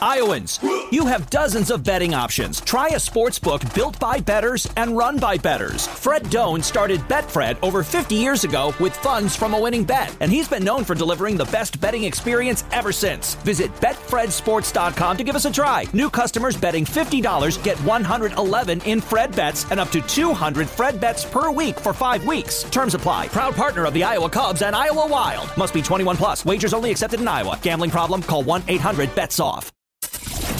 [0.00, 0.58] Iowans,
[0.90, 2.60] you have dozens of betting options.
[2.60, 5.86] Try a sports book built by betters and run by betters.
[5.86, 10.32] Fred Done started Betfred over 50 years ago with funds from a winning bet, and
[10.32, 13.34] he's been known for delivering the best betting experience ever since.
[13.36, 15.84] Visit betfredsports.com to give us a try.
[15.92, 21.24] New customers betting $50 get 111 in Fred bets and up to 200 Fred bets
[21.24, 22.64] per week for 5 weeks.
[22.64, 23.28] Terms apply.
[23.28, 25.54] Proud partner of the Iowa Cubs and Iowa Wild.
[25.56, 26.44] Must be 21 plus.
[26.44, 27.58] Wagers only accepted in Iowa.
[27.62, 28.22] Gambling problem?
[28.22, 29.70] Call 1-800-BETS-OFF.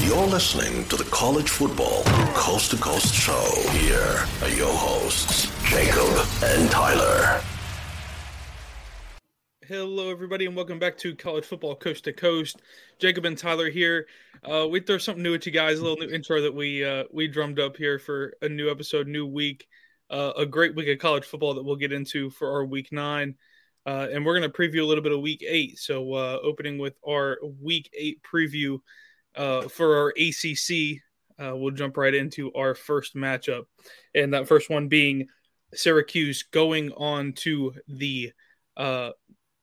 [0.04, 2.02] You're listening to the College Football
[2.34, 3.44] Coast to Coast Show.
[3.70, 7.40] Here are your hosts, Jacob and Tyler.
[9.68, 12.62] Hello, everybody, and welcome back to College Football Coast to Coast.
[12.98, 14.08] Jacob and Tyler here.
[14.42, 17.04] Uh, we throw something new at you guys, a little new intro that we uh,
[17.12, 19.68] we drummed up here for a new episode, new week,
[20.10, 23.36] uh, a great week of college football that we'll get into for our week nine.
[23.86, 25.78] Uh, and we're going to preview a little bit of week eight.
[25.78, 28.80] So, uh, opening with our week eight preview
[29.36, 31.00] uh, for our ACC,
[31.38, 33.64] uh, we'll jump right into our first matchup,
[34.14, 35.28] and that first one being
[35.74, 38.32] Syracuse going on to the
[38.76, 39.10] uh,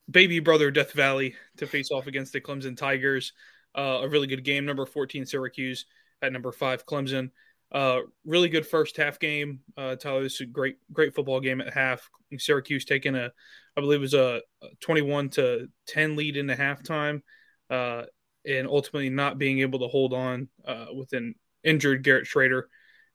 [0.09, 3.33] baby brother Death Valley to face off against the Clemson Tigers.
[3.77, 4.65] Uh, a really good game.
[4.65, 5.85] Number 14 Syracuse
[6.21, 7.31] at number five Clemson.
[7.71, 9.59] Uh, really good first half game.
[9.77, 12.09] Uh, Tyler, this is a great, great football game at half.
[12.37, 13.31] Syracuse taking a,
[13.77, 14.41] I believe it was a
[14.81, 17.21] 21 to 10 lead in the halftime.
[17.69, 18.03] Uh,
[18.45, 22.63] and ultimately not being able to hold on uh, with an injured Garrett Shrader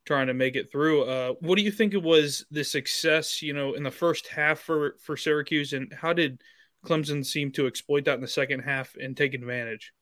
[0.04, 1.04] trying to make it through.
[1.04, 4.60] Uh, what do you think it was the success, you know, in the first half
[4.60, 6.40] for for Syracuse, and how did
[6.84, 9.92] Clemson seem to exploit that in the second half and take advantage?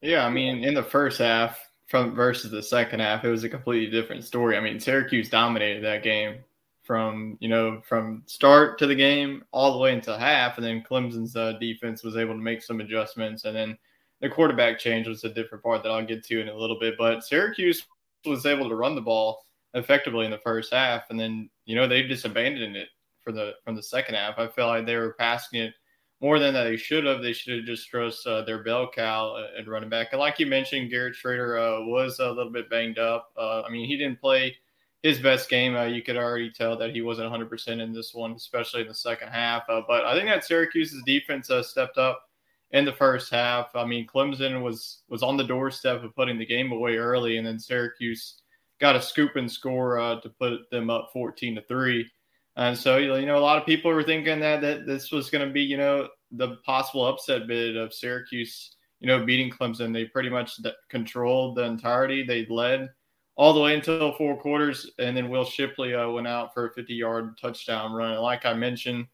[0.00, 3.48] Yeah, I mean, in the first half from versus the second half, it was a
[3.48, 4.56] completely different story.
[4.56, 6.38] I mean, Syracuse dominated that game
[6.82, 10.82] from you know from start to the game all the way until half, and then
[10.88, 13.78] Clemson's uh, defense was able to make some adjustments, and then
[14.20, 16.94] the quarterback change was a different part that I'll get to in a little bit.
[16.98, 17.86] But Syracuse
[18.24, 19.44] was able to run the ball
[19.74, 22.88] effectively in the first half, and then you know they just abandoned it
[23.22, 24.38] for the from the second half.
[24.38, 25.74] I feel like they were passing it
[26.20, 27.22] more than they should have.
[27.22, 30.08] They should have just trust uh, their bell cow and running back.
[30.12, 33.30] And like you mentioned, Garrett Shrader uh, was a little bit banged up.
[33.36, 34.56] Uh, I mean, he didn't play
[35.02, 35.76] his best game.
[35.76, 38.94] Uh, you could already tell that he wasn't 100% in this one, especially in the
[38.94, 39.64] second half.
[39.68, 42.30] Uh, but I think that Syracuse's defense uh, stepped up
[42.74, 43.70] in the first half.
[43.74, 47.46] I mean, Clemson was was on the doorstep of putting the game away early, and
[47.46, 48.42] then Syracuse
[48.80, 52.10] got a scoop and score uh, to put them up 14 to three.
[52.56, 55.46] And so, you know, a lot of people were thinking that, that this was going
[55.46, 59.92] to be, you know, the possible upset bid of Syracuse, you know, beating Clemson.
[59.92, 60.58] They pretty much
[60.88, 62.24] controlled the entirety.
[62.24, 62.90] They led
[63.36, 66.72] all the way until four quarters, and then Will Shipley uh, went out for a
[66.72, 68.12] 50 yard touchdown run.
[68.12, 69.06] And like I mentioned,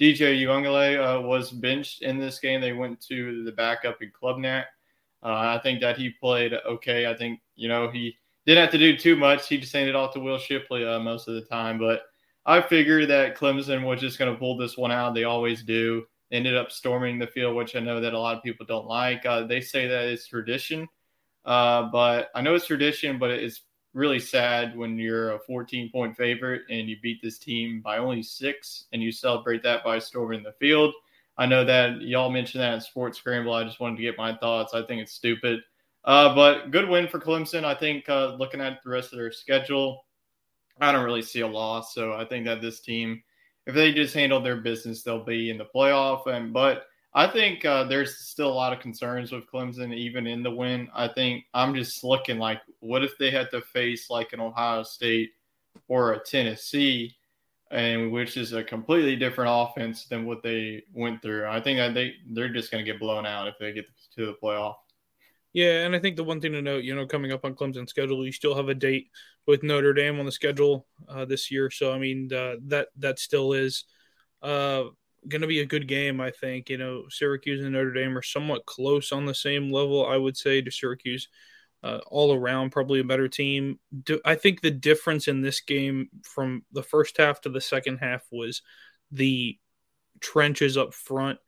[0.00, 2.60] DJ Uiagalelei uh, was benched in this game.
[2.60, 4.64] They went to the backup in Klubnik.
[5.22, 7.06] Uh, I think that he played okay.
[7.06, 8.16] I think, you know, he
[8.46, 9.48] didn't have to do too much.
[9.48, 11.78] He just handed it off to Will Shipley uh, most of the time.
[11.78, 12.02] But
[12.46, 15.14] I figured that Clemson was just going to pull this one out.
[15.14, 16.04] They always do.
[16.30, 19.26] Ended up storming the field, which I know that a lot of people don't like.
[19.26, 20.88] Uh, they say that it's tradition.
[21.44, 23.62] Uh, but I know it's tradition, but it's
[23.94, 28.22] really sad when you're a 14 point favorite and you beat this team by only
[28.22, 30.94] six and you celebrate that by storming the field.
[31.36, 33.54] I know that y'all mentioned that in Sports Scramble.
[33.54, 34.74] I just wanted to get my thoughts.
[34.74, 35.60] I think it's stupid.
[36.04, 37.64] Uh, but good win for Clemson.
[37.64, 40.04] I think uh, looking at the rest of their schedule,
[40.80, 41.94] I don't really see a loss.
[41.94, 43.22] So I think that this team,
[43.66, 46.26] if they just handle their business, they'll be in the playoff.
[46.26, 50.42] And but I think uh, there's still a lot of concerns with Clemson, even in
[50.42, 50.88] the win.
[50.94, 54.82] I think I'm just looking like, what if they had to face like an Ohio
[54.82, 55.30] State
[55.88, 57.16] or a Tennessee,
[57.70, 61.46] and which is a completely different offense than what they went through.
[61.46, 64.26] I think that they they're just going to get blown out if they get to
[64.26, 64.76] the playoff.
[65.52, 67.90] Yeah, and I think the one thing to note, you know, coming up on Clemson's
[67.90, 69.08] schedule, you still have a date
[69.46, 71.70] with Notre Dame on the schedule uh, this year.
[71.70, 73.84] So I mean, uh, that that still is
[74.42, 74.84] uh,
[75.26, 76.20] going to be a good game.
[76.20, 80.06] I think you know Syracuse and Notre Dame are somewhat close on the same level.
[80.06, 81.28] I would say to Syracuse,
[81.82, 83.78] uh, all around probably a better team.
[84.04, 87.98] Do, I think the difference in this game from the first half to the second
[87.98, 88.62] half was
[89.10, 89.58] the
[90.20, 91.38] trenches up front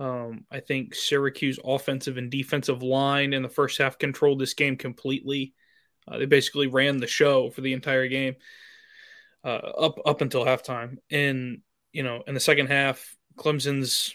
[0.00, 4.76] um, I think Syracuse offensive and defensive line in the first half controlled this game
[4.76, 5.52] completely.
[6.08, 8.36] Uh, they basically ran the show for the entire game
[9.44, 10.96] uh, up up until halftime.
[11.10, 11.60] And
[11.92, 14.14] you know, in the second half, Clemson's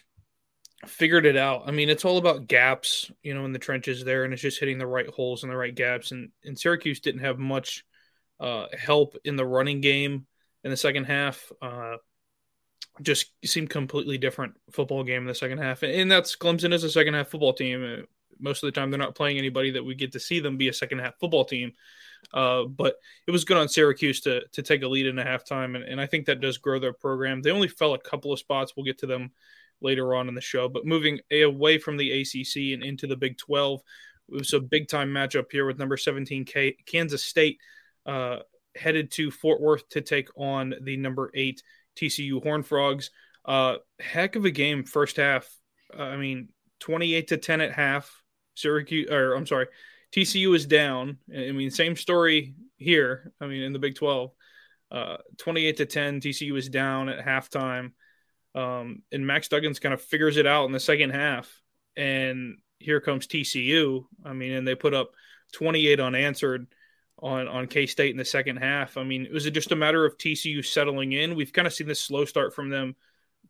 [0.88, 1.64] figured it out.
[1.66, 4.60] I mean, it's all about gaps, you know, in the trenches there, and it's just
[4.60, 6.12] hitting the right holes and the right gaps.
[6.12, 7.86] And and Syracuse didn't have much
[8.40, 10.28] uh, help in the running game
[10.64, 11.52] in the second half.
[11.62, 11.98] Uh,
[13.02, 15.84] just seemed completely different football game in the second half.
[15.84, 17.84] And that's Clemson is a second half football team.
[17.84, 18.06] Uh,
[18.40, 20.68] most of the time, they're not playing anybody that we get to see them be
[20.68, 21.74] a second half football team.
[22.34, 22.96] Uh, but
[23.28, 26.02] it was good on Syracuse to to take a lead in a halftime, and, and
[26.02, 27.42] I think that does grow their program.
[27.42, 28.74] They only fell a couple of spots.
[28.76, 29.32] We'll get to them
[29.82, 30.68] later on in the show.
[30.68, 33.82] But moving away from the ACC and into the Big 12,
[34.30, 37.60] it was a big time matchup here with number 17 K- Kansas State
[38.06, 38.40] uh,
[38.76, 41.62] headed to Fort Worth to take on the number eight
[41.96, 43.12] TCU Horn Frogs.
[43.46, 45.48] Uh, heck of a game first half.
[45.98, 46.50] Uh, I mean,
[46.80, 48.22] 28 to 10 at half.
[48.56, 49.68] Syracuse, or I'm sorry,
[50.16, 51.18] TCU is down.
[51.30, 53.34] I mean, same story here.
[53.42, 54.32] I mean, in the Big 12,
[54.92, 57.92] uh, 28 to 10, TCU is down at halftime.
[58.54, 61.62] Um, and Max Duggins kind of figures it out in the second half.
[61.98, 64.06] And here comes TCU.
[64.24, 65.12] I mean, and they put up
[65.54, 66.68] 28 unanswered
[67.20, 68.98] on on K State in the second half.
[68.98, 71.36] I mean, was it just a matter of TCU settling in?
[71.36, 72.96] We've kind of seen this slow start from them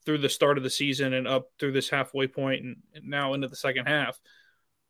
[0.05, 3.47] through the start of the season and up through this halfway point and, now into
[3.47, 4.19] the second half.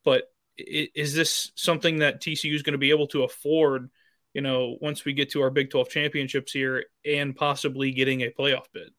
[0.04, 0.24] But
[0.58, 3.90] is this something that TCU is going to be able to afford?
[4.34, 8.30] You know, once we get to our Big Twelve championships here and possibly getting a
[8.30, 8.90] playoff bid.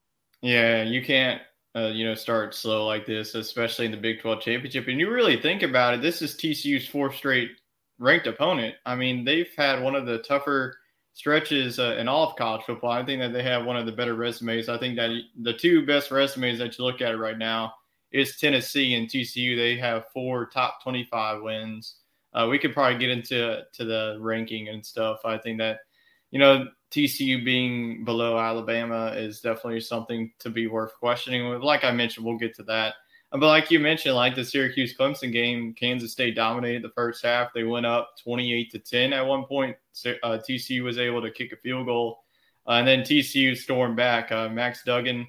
[0.41, 1.41] Yeah, you can't.
[1.75, 4.87] Uh, you know, start slow like this, especially in the Big 12 championship.
[4.87, 7.51] And you really think about it, this is TCU's fourth straight
[7.99, 8.73] ranked opponent.
[8.83, 10.75] I mean, they've had one of the tougher
[11.13, 12.91] stretches uh, in all of college football.
[12.91, 14.69] I think that they have one of the better resumes.
[14.69, 17.73] I think that the two best resumes that you look at right now
[18.11, 19.55] is Tennessee and TCU.
[19.55, 21.95] They have four top 25 wins.
[22.33, 25.19] Uh, we could probably get into to the ranking and stuff.
[25.25, 25.79] I think that
[26.31, 31.59] you know TCU being below Alabama is definitely something to be worth questioning.
[31.61, 32.95] Like I mentioned, we'll get to that.
[33.31, 37.53] But like you mentioned, like the Syracuse Clemson game, Kansas State dominated the first half.
[37.53, 39.75] They went up 28 to 10 at one point.
[40.23, 42.23] Uh, TCU was able to kick a field goal.
[42.65, 44.31] Uh, and then TCU stormed back.
[44.31, 45.27] Uh, Max Duggan,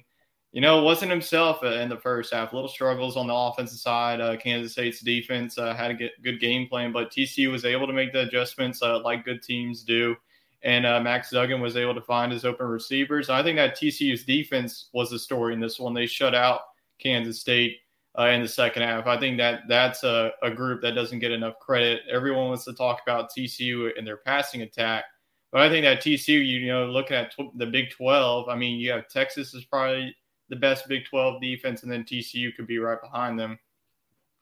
[0.51, 2.53] you know, it wasn't himself uh, in the first half.
[2.53, 4.19] Little struggles on the offensive side.
[4.19, 7.93] Uh, Kansas State's defense uh, had a good game plan, but TCU was able to
[7.93, 10.15] make the adjustments like good teams do.
[10.63, 13.29] And Max Duggan was able to find his open receivers.
[13.29, 15.93] I think that TCU's defense was the story in this one.
[15.93, 16.61] They shut out
[16.99, 17.77] Kansas State
[18.17, 19.07] uh, in the second half.
[19.07, 22.01] I think that that's a, a group that doesn't get enough credit.
[22.11, 25.05] Everyone wants to talk about TCU and their passing attack,
[25.51, 28.79] but I think that TCU, you know, looking at tw- the Big 12, I mean,
[28.79, 30.15] you have Texas is probably
[30.49, 33.57] the best Big 12 defense, and then TCU could be right behind them.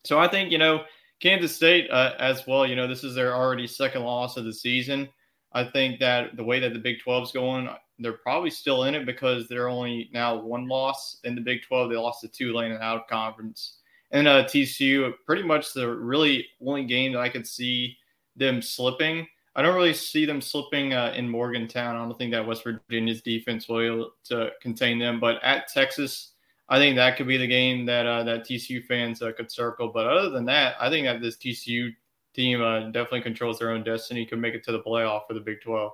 [0.06, 0.83] So I think, you know,
[1.19, 4.54] Kansas State uh, as well, you know, this is their already second loss of the
[4.54, 5.09] season.
[5.54, 8.95] I think that the way that the Big 12 is going, they're probably still in
[8.95, 11.90] it because they're only now one loss in the Big 12.
[11.90, 13.80] They lost to Tulane and out of conference.
[14.11, 17.97] And uh, TCU, pretty much the really only game that I could see
[18.35, 19.28] them slipping.
[19.57, 21.95] I don't really see them slipping uh, in Morgantown.
[21.95, 25.19] I don't think that West Virginia's defense will be able to contain them.
[25.19, 26.33] But at Texas,
[26.69, 29.90] I think that could be the game that uh, that TCU fans uh, could circle.
[29.92, 31.90] But other than that, I think that this TCU
[32.35, 34.28] team uh, definitely controls their own destiny.
[34.28, 35.94] Could make it to the playoff for the Big Twelve.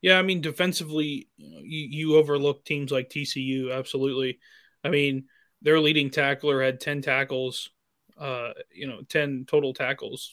[0.00, 3.72] Yeah, I mean, defensively, you, you overlook teams like TCU.
[3.72, 4.40] Absolutely.
[4.82, 5.26] I mean,
[5.62, 7.70] their leading tackler had 10 tackles,
[8.18, 10.32] uh, you know, 10 total tackles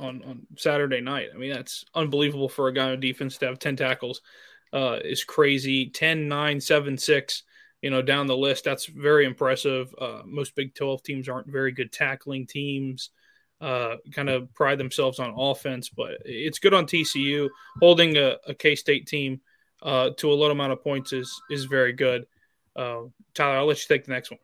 [0.00, 1.28] on, on Saturday night.
[1.34, 4.20] I mean, that's unbelievable for a guy on defense to have 10 tackles.
[4.72, 5.88] Uh, is crazy.
[5.88, 7.42] 10, 9, 7, 6,
[7.80, 8.64] you know, down the list.
[8.64, 9.94] That's very impressive.
[9.98, 13.10] Uh, most Big 12 teams aren't very good tackling teams
[13.60, 17.48] uh, kind of pride themselves on offense, but it's good on TCU.
[17.80, 19.40] Holding a, a K State team
[19.82, 22.26] uh, to a low amount of points is is very good.
[22.76, 23.02] Uh,
[23.34, 24.40] Tyler, I'll let you take the next one.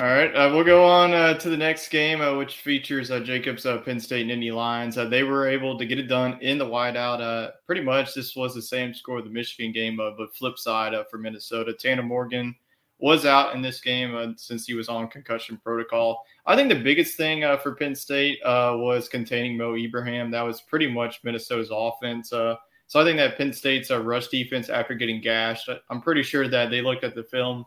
[0.00, 3.20] All right, uh, we'll go on uh, to the next game, uh, which features uh,
[3.20, 4.96] Jacobs, uh, Penn State, Nittany Lions.
[4.96, 7.52] Uh, they were able to get it done in the whiteout.
[7.66, 11.18] Pretty much, this was the same score of the Michigan game, but flip side for
[11.18, 11.74] Minnesota.
[11.74, 12.54] Tanner Morgan
[12.98, 16.24] was out in this game since he was on concussion protocol.
[16.46, 20.30] I think the biggest thing for Penn State was containing Mo Ibrahim.
[20.30, 22.30] That was pretty much Minnesota's offense.
[22.30, 22.56] So
[22.94, 26.80] I think that Penn State's rush defense, after getting gashed, I'm pretty sure that they
[26.80, 27.66] looked at the film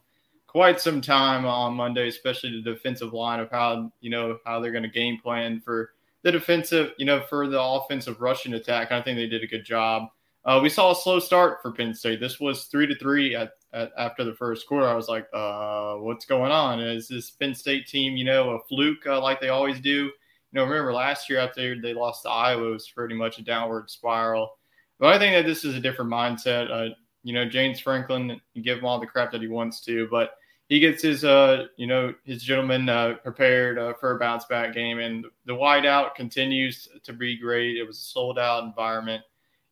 [0.53, 4.71] quite some time on Monday, especially the defensive line of how you know how they're
[4.71, 5.91] going to game plan for
[6.21, 8.91] the defensive, you know, for the offensive rushing attack.
[8.91, 10.07] I think they did a good job.
[10.45, 12.19] Uh, we saw a slow start for Penn State.
[12.19, 14.87] This was three to three at, at, after the first quarter.
[14.87, 16.79] I was like, uh, what's going on?
[16.79, 19.89] Is this Penn State team, you know, a fluke uh, like they always do?
[19.89, 20.11] You
[20.59, 23.89] know, remember last year after they lost to Iowa, it was pretty much a downward
[23.89, 24.57] spiral.
[24.99, 26.69] But I think that this is a different mindset.
[26.69, 26.93] Uh,
[27.23, 30.35] you know, James Franklin, give him all the crap that he wants to, but
[30.73, 34.73] he gets his, uh, you know, his gentleman uh, prepared uh, for a bounce back
[34.73, 37.77] game, and the whiteout continues to be great.
[37.77, 39.23] It was a sold out environment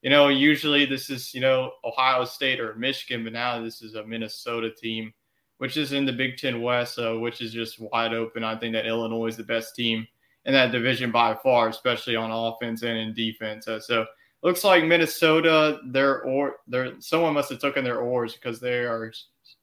[0.01, 3.95] you know, usually this is, you know, Ohio State or Michigan, but now this is
[3.95, 5.13] a Minnesota team,
[5.59, 8.43] which is in the Big Ten West, uh, which is just wide open.
[8.43, 10.07] I think that Illinois is the best team
[10.45, 13.67] in that division by far, especially on offense and in defense.
[13.67, 14.05] Uh, so
[14.41, 19.13] looks like Minnesota, their or their someone must have taken their oars because they are,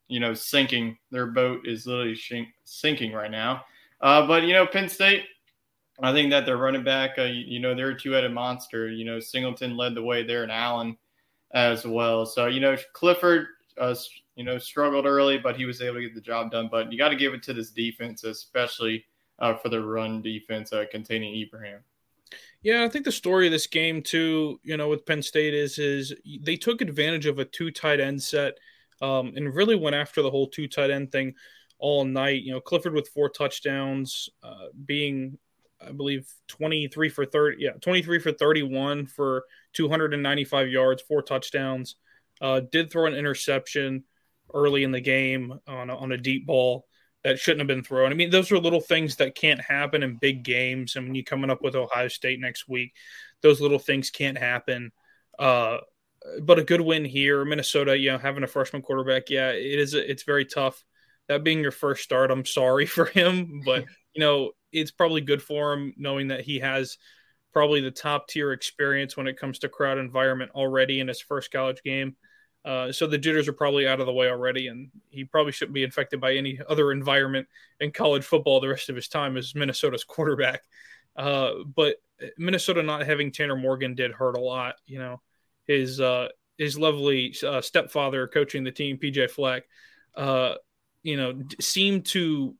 [0.08, 0.98] you know, sinking.
[1.10, 2.18] Their boat is literally
[2.64, 3.64] sinking right now.
[4.00, 5.24] Uh, but you know, Penn State,
[6.02, 8.88] I think that their running back, uh, you, you, know, they're a two-headed monster.
[8.88, 10.96] You know, Singleton led the way there, and Allen
[11.52, 12.26] as well.
[12.26, 13.46] So you know, Clifford,
[13.78, 13.94] uh,
[14.36, 16.68] you know, struggled early, but he was able to get the job done.
[16.70, 19.04] But you got to give it to this defense, especially
[19.38, 21.80] uh, for the run defense uh, containing Ibrahim.
[22.62, 25.78] Yeah, I think the story of this game too, you know, with Penn State is
[25.78, 26.12] is
[26.42, 28.58] they took advantage of a two tight end set,
[29.00, 31.34] um, and really went after the whole two tight end thing
[31.78, 32.42] all night.
[32.42, 35.38] You know, Clifford with four touchdowns, uh, being
[35.80, 37.56] I believe 23 for 30.
[37.60, 41.96] Yeah, 23 for 31 for 295 yards, four touchdowns.
[42.40, 44.04] Uh, did throw an interception
[44.54, 46.86] early in the game on a, on a deep ball
[47.24, 48.12] that shouldn't have been thrown.
[48.12, 50.96] I mean, those are little things that can't happen in big games.
[50.96, 52.92] And when you're coming up with Ohio State next week,
[53.42, 54.92] those little things can't happen.
[55.38, 55.78] Uh,
[56.42, 57.96] but a good win here, Minnesota.
[57.96, 59.94] You know, having a freshman quarterback, yeah, it is.
[59.94, 60.84] It's very tough.
[61.28, 63.84] That being your first start, I'm sorry for him, but
[64.14, 66.98] you know, it's probably good for him knowing that he has
[67.52, 71.50] probably the top tier experience when it comes to crowd environment already in his first
[71.50, 72.16] college game.
[72.64, 75.74] Uh, so the jitters are probably out of the way already, and he probably shouldn't
[75.74, 77.46] be infected by any other environment
[77.80, 80.62] in college football the rest of his time as Minnesota's quarterback.
[81.16, 81.96] Uh, but
[82.36, 84.74] Minnesota not having Tanner Morgan did hurt a lot.
[84.86, 85.20] You know,
[85.68, 89.62] his uh, his lovely uh, stepfather coaching the team, PJ Fleck,
[90.16, 90.54] uh,
[91.04, 92.56] you know, seemed to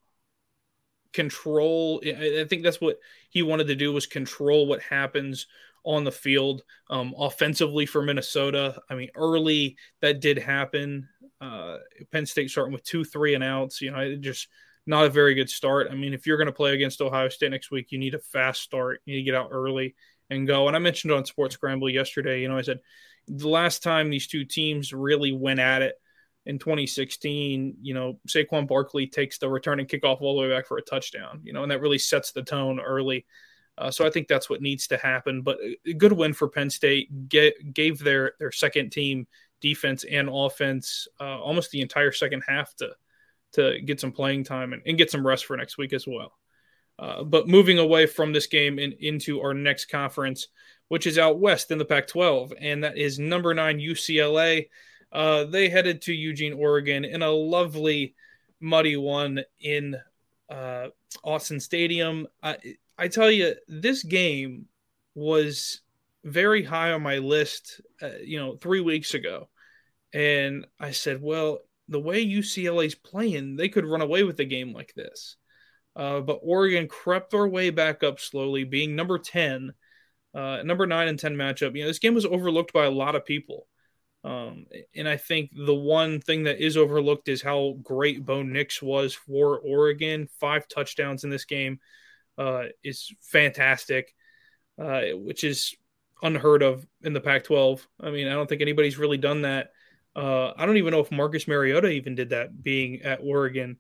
[1.12, 2.00] control.
[2.07, 2.99] I think that's what
[3.31, 5.47] he wanted to do was control what happens
[5.85, 8.81] on the field um, offensively for Minnesota.
[8.88, 11.09] I mean, early that did happen.
[11.41, 11.79] Uh,
[12.12, 13.81] Penn State starting with two, three and outs.
[13.81, 14.49] You know, it just
[14.87, 15.88] not a very good start.
[15.91, 18.19] I mean, if you're going to play against Ohio State next week, you need a
[18.19, 19.00] fast start.
[19.07, 19.95] You need to get out early
[20.30, 20.66] and go.
[20.66, 22.40] And I mentioned on Sports Scramble yesterday.
[22.40, 22.80] You know, I said
[23.26, 25.94] the last time these two teams really went at it
[26.47, 30.78] in 2016, you know, Saquon Barkley takes the returning kickoff all the way back for
[30.78, 33.26] a touchdown, you know, and that really sets the tone early.
[33.76, 35.42] Uh, so I think that's what needs to happen.
[35.42, 39.26] But a good win for Penn State get, gave their their second team
[39.61, 42.90] defense and offense uh, almost the entire second half to
[43.52, 46.32] to get some playing time and, and get some rest for next week as well.
[46.99, 50.49] Uh, but moving away from this game and into our next conference,
[50.88, 54.67] which is out west in the Pac-12, and that is number nine UCLA
[55.12, 58.14] uh, they headed to Eugene, Oregon in a lovely,
[58.61, 59.97] muddy one in
[60.50, 60.88] uh,
[61.25, 62.26] Autzen Stadium.
[62.43, 62.59] I,
[62.99, 64.67] I tell you, this game
[65.14, 65.81] was
[66.25, 69.49] very high on my list, uh, you know, three weeks ago.
[70.12, 74.73] And I said, well, the way UCLA's playing, they could run away with a game
[74.75, 75.37] like this.
[75.99, 79.75] Uh, but Oregon crept their way back up slowly, being number 10,
[80.33, 81.75] uh, number 9 and 10 matchup.
[81.75, 83.67] You know, this game was overlooked by a lot of people.
[84.23, 88.81] Um, and I think the one thing that is overlooked is how great Bo Nix
[88.81, 90.28] was for Oregon.
[90.38, 91.81] Five touchdowns in this game
[92.37, 94.14] uh, is fantastic,
[94.81, 95.75] uh, which is
[96.23, 97.87] unheard of in the Pac 12.
[98.00, 99.73] I mean, I don't think anybody's really done that.
[100.14, 103.78] Uh, I don't even know if Marcus Mariota even did that being at Oregon.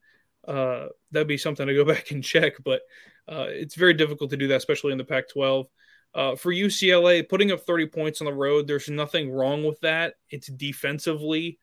[0.48, 2.80] Uh, that'd be something to go back and check, but
[3.28, 5.66] uh, it's very difficult to do that, especially in the Pac 12.
[6.14, 10.14] Uh, for UCLA, putting up 30 points on the road, there's nothing wrong with that.
[10.30, 11.58] It's defensively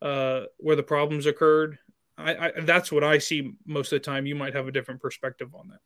[0.00, 1.78] uh, where the problems occurred.
[2.16, 4.26] I, I, that's what I see most of the time.
[4.26, 5.80] You might have a different perspective on that.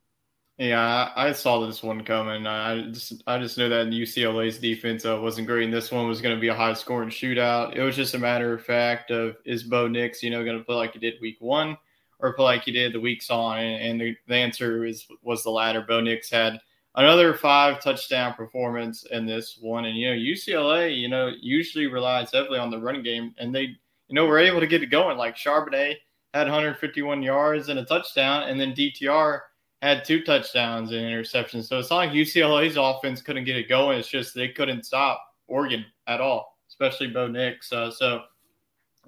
[0.56, 2.46] Yeah, I, saw this one coming.
[2.46, 6.20] I just I just knew that UCLA's defense uh, wasn't great, and this one was
[6.20, 7.74] going to be a high scoring shootout.
[7.74, 10.64] It was just a matter of fact of is Bo Nix, you know, going to
[10.64, 11.76] play like he did week one,
[12.20, 13.58] or like he did the weeks on?
[13.58, 15.82] And, and the, the answer is was the latter.
[15.82, 16.58] Bo Nix had
[16.94, 19.84] another five touchdown performance in this one.
[19.84, 23.62] And, you know, UCLA, you know, usually relies heavily on the running game, and they,
[24.08, 25.18] you know, were able to get it going.
[25.18, 25.96] Like Charbonnet
[26.32, 29.40] had 151 yards and a touchdown, and then DTR
[29.82, 31.64] had two touchdowns and interceptions.
[31.64, 33.98] So it's not like UCLA's offense couldn't get it going.
[33.98, 37.72] It's just they couldn't stop Oregon at all, especially Bo Nix.
[37.72, 38.22] Uh, so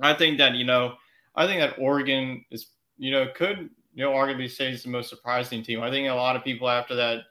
[0.01, 0.95] I think that, you know,
[1.35, 2.67] I think that Oregon is,
[2.99, 5.83] you know, could, you know, arguably say is the most surprising team.
[5.83, 7.23] I think a lot of people after that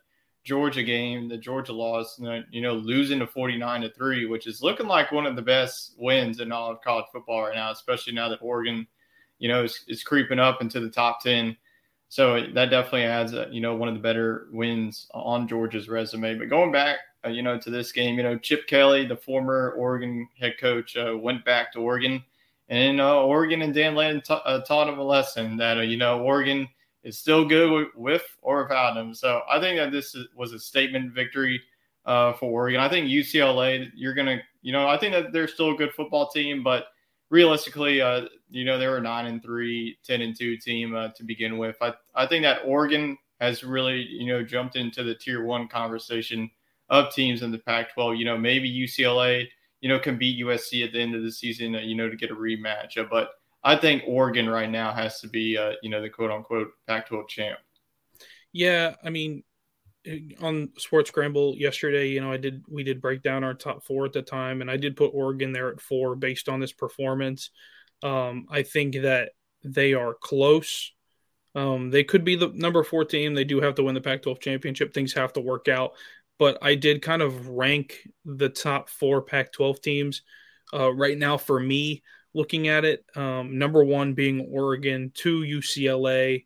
[0.44, 2.20] Georgia game, the Georgia loss,
[2.52, 5.96] you know, losing to 49 to 3, which is looking like one of the best
[5.98, 8.86] wins in all of college football right now, especially now that Oregon,
[9.40, 11.58] you know, is, is creeping up into the top 10.
[12.10, 16.38] So that definitely adds, you know, one of the better wins on Georgia's resume.
[16.38, 19.74] But going back, uh, you know, to this game, you know, Chip Kelly, the former
[19.76, 22.24] Oregon head coach, uh, went back to Oregon.
[22.70, 25.98] And uh, Oregon and Dan Lanning t- uh, taught him a lesson that, uh, you
[25.98, 26.68] know, Oregon–
[27.06, 29.14] is still good with, with or without him.
[29.14, 31.62] So I think that this was a statement victory
[32.06, 32.82] uh, for Oregon.
[32.82, 35.94] I think UCLA, you're going to, you know, I think that they're still a good
[35.94, 36.88] football team, but
[37.30, 41.10] realistically, uh, you know, they were a nine and three, 10 and two team uh,
[41.10, 41.76] to begin with.
[41.80, 46.50] I, I think that Oregon has really, you know, jumped into the tier one conversation
[46.90, 48.16] of teams in the Pac 12.
[48.16, 49.48] You know, maybe UCLA,
[49.82, 52.16] you know, can beat USC at the end of the season, uh, you know, to
[52.16, 52.98] get a rematch.
[52.98, 53.32] Uh, but
[53.64, 57.28] I think Oregon right now has to be, uh, you know, the quote unquote Pac-12
[57.28, 57.60] champ.
[58.54, 59.44] Yeah, I mean,
[60.42, 64.06] on Sports Scramble yesterday, you know, I did we did break down our top four
[64.06, 67.50] at the time, and I did put Oregon there at four based on this performance.
[68.04, 69.32] Um, I think that
[69.64, 70.92] they are close.
[71.56, 73.34] Um, they could be the number four team.
[73.34, 74.94] They do have to win the Pac-12 championship.
[74.94, 75.94] Things have to work out,
[76.38, 80.22] but I did kind of rank the top four Pac-12 teams
[80.74, 83.04] uh, right now for me looking at it.
[83.16, 86.46] Um, number one being Oregon, two UCLA,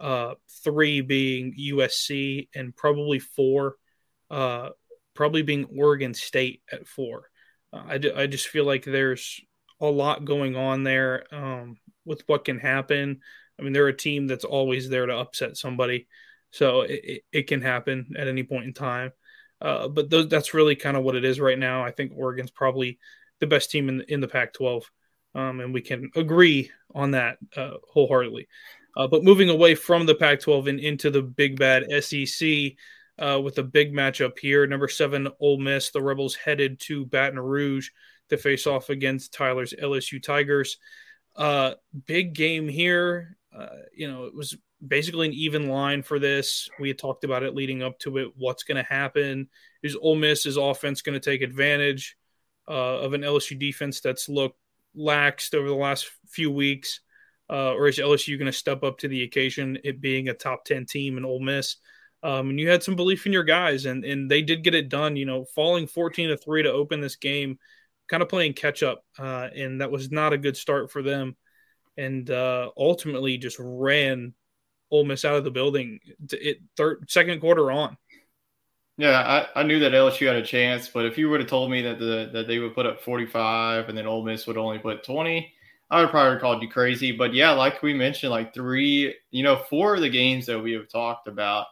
[0.00, 3.76] uh, three being USC, and probably four,
[4.30, 4.70] uh,
[5.14, 7.30] probably being Oregon State at four.
[7.72, 9.40] Uh, I, I just feel like there's
[9.80, 13.20] a lot going on there um, with what can happen.
[13.58, 16.08] I mean, they're a team that's always there to upset somebody,
[16.50, 19.12] so it, it can happen at any point in time.
[19.60, 21.84] Uh, but those, that's really kind of what it is right now.
[21.84, 22.98] I think Oregon's probably
[23.40, 24.82] the best team in in the Pac-12
[25.34, 28.48] um, and we can agree on that uh, wholeheartedly.
[28.96, 32.72] Uh, but moving away from the Pac-12 and into the big bad SEC
[33.18, 37.38] uh, with a big matchup here, number seven Ole Miss, the Rebels headed to Baton
[37.38, 37.90] Rouge
[38.30, 40.78] to face off against Tyler's LSU Tigers.
[41.36, 41.74] Uh,
[42.06, 43.36] big game here.
[43.92, 46.68] You know, it was basically an even line for this.
[46.78, 48.28] We had talked about it leading up to it.
[48.36, 49.48] What's going to happen?
[49.82, 52.16] Is Ole Miss's offense going to take advantage
[52.68, 54.58] uh, of an LSU defense that's looked
[54.96, 57.00] laxed over the last few weeks,
[57.50, 60.64] uh, or is LSU going to step up to the occasion, it being a top
[60.64, 61.76] 10 team in Ole Miss?
[62.22, 64.88] Um, and you had some belief in your guys, and, and they did get it
[64.88, 67.58] done, you know, falling 14 to 3 to open this game,
[68.08, 69.04] kind of playing catch up.
[69.18, 71.36] Uh, and that was not a good start for them.
[71.96, 74.34] And uh, ultimately just ran
[74.90, 76.00] Ole Miss out of the building,
[76.32, 77.96] it, third, second quarter on.
[78.96, 81.70] Yeah, I, I knew that LSU had a chance, but if you would have told
[81.70, 84.78] me that the that they would put up 45 and then Ole Miss would only
[84.78, 85.52] put 20,
[85.90, 87.12] I would probably have called you crazy.
[87.12, 90.72] But yeah, like we mentioned, like three, you know, four of the games that we
[90.72, 91.66] have talked about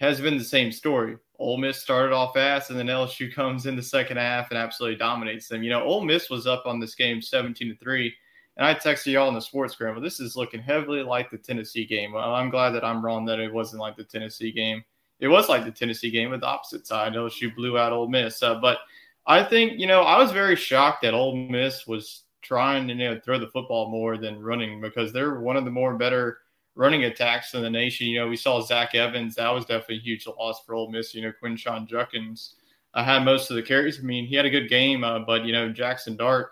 [0.00, 1.16] has been the same story.
[1.38, 4.98] Ole Miss started off fast, and then LSU comes in the second half and absolutely
[4.98, 5.62] dominates them.
[5.62, 8.14] You know, Ole Miss was up on this game 17 to three,
[8.56, 10.02] and I texted y'all in the sports scramble.
[10.02, 12.12] This is looking heavily like the Tennessee game.
[12.12, 14.84] Well, I'm glad that I'm wrong that it wasn't like the Tennessee game
[15.20, 17.12] it was like the Tennessee game with the opposite side.
[17.14, 18.42] LSU blew out Ole Miss.
[18.42, 18.78] Uh, but
[19.26, 23.10] I think, you know, I was very shocked that Ole Miss was trying to you
[23.10, 26.38] know, throw the football more than running because they're one of the more better
[26.74, 28.06] running attacks in the nation.
[28.08, 29.34] You know, we saw Zach Evans.
[29.36, 31.14] That was definitely a huge loss for Ole Miss.
[31.14, 32.56] You know, Quinshon Judkins
[32.92, 34.00] uh, had most of the carries.
[34.00, 36.50] I mean, he had a good game, uh, but, you know, Jackson Dart,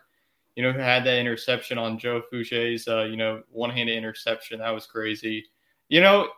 [0.56, 4.58] you know, who had that interception on Joe Foucha's, uh, you know, one-handed interception.
[4.58, 5.46] That was crazy.
[5.88, 6.28] You know,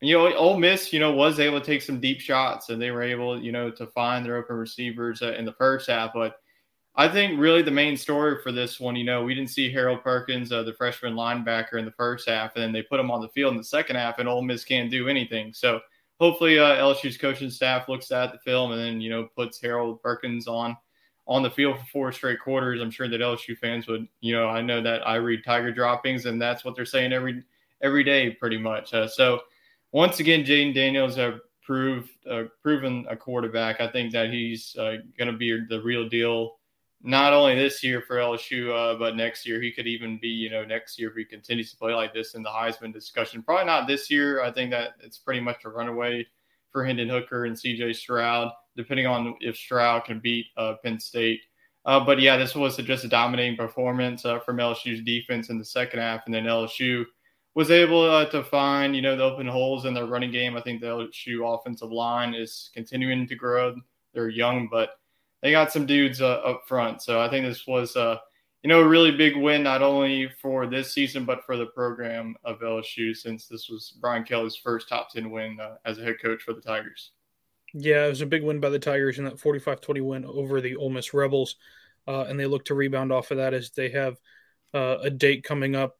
[0.00, 2.90] you know, Ole Miss, you know, was able to take some deep shots and they
[2.90, 6.10] were able, you know, to find their open receivers uh, in the first half.
[6.14, 6.36] But
[6.94, 10.02] I think really the main story for this one, you know, we didn't see Harold
[10.02, 13.20] Perkins, uh, the freshman linebacker, in the first half, and then they put him on
[13.20, 15.52] the field in the second half, and Ole Miss can't do anything.
[15.52, 15.80] So
[16.20, 20.02] hopefully uh, LSU's coaching staff looks at the film and then, you know, puts Harold
[20.02, 20.76] Perkins on
[21.26, 22.80] on the field for four straight quarters.
[22.80, 26.26] I'm sure that LSU fans would, you know, I know that I read Tiger droppings,
[26.26, 27.42] and that's what they're saying every
[27.82, 28.94] every day, pretty much.
[28.94, 29.40] Uh, so
[29.92, 33.80] once again, Jayden Daniels have proved uh, proven a quarterback.
[33.80, 36.58] I think that he's uh, going to be the real deal,
[37.02, 39.60] not only this year for LSU, uh, but next year.
[39.60, 42.34] He could even be, you know, next year if he continues to play like this
[42.34, 43.42] in the Heisman discussion.
[43.42, 44.42] Probably not this year.
[44.42, 46.26] I think that it's pretty much a runaway
[46.70, 47.94] for Hendon Hooker and C.J.
[47.94, 51.40] Stroud, depending on if Stroud can beat uh, Penn State.
[51.84, 55.64] Uh, but yeah, this was just a dominating performance uh, from LSU's defense in the
[55.64, 57.04] second half, and then LSU
[57.54, 60.56] was able uh, to find, you know, the open holes in their running game.
[60.56, 63.74] I think the LSU offensive line is continuing to grow.
[64.12, 64.90] They're young, but
[65.42, 67.02] they got some dudes uh, up front.
[67.02, 67.96] So I think this was,
[68.66, 72.34] you know, a really big win, not only for this season, but for the program
[72.42, 76.16] of LSU, since this was Brian Kelly's first top 10 win uh, as a head
[76.20, 77.12] coach for the Tigers.
[77.74, 80.60] Yeah, it was a big win by the Tigers in that 45 20 win over
[80.60, 81.56] the Ole Miss Rebels.
[82.08, 84.16] Uh, and they look to rebound off of that as they have
[84.72, 85.96] uh, a date coming up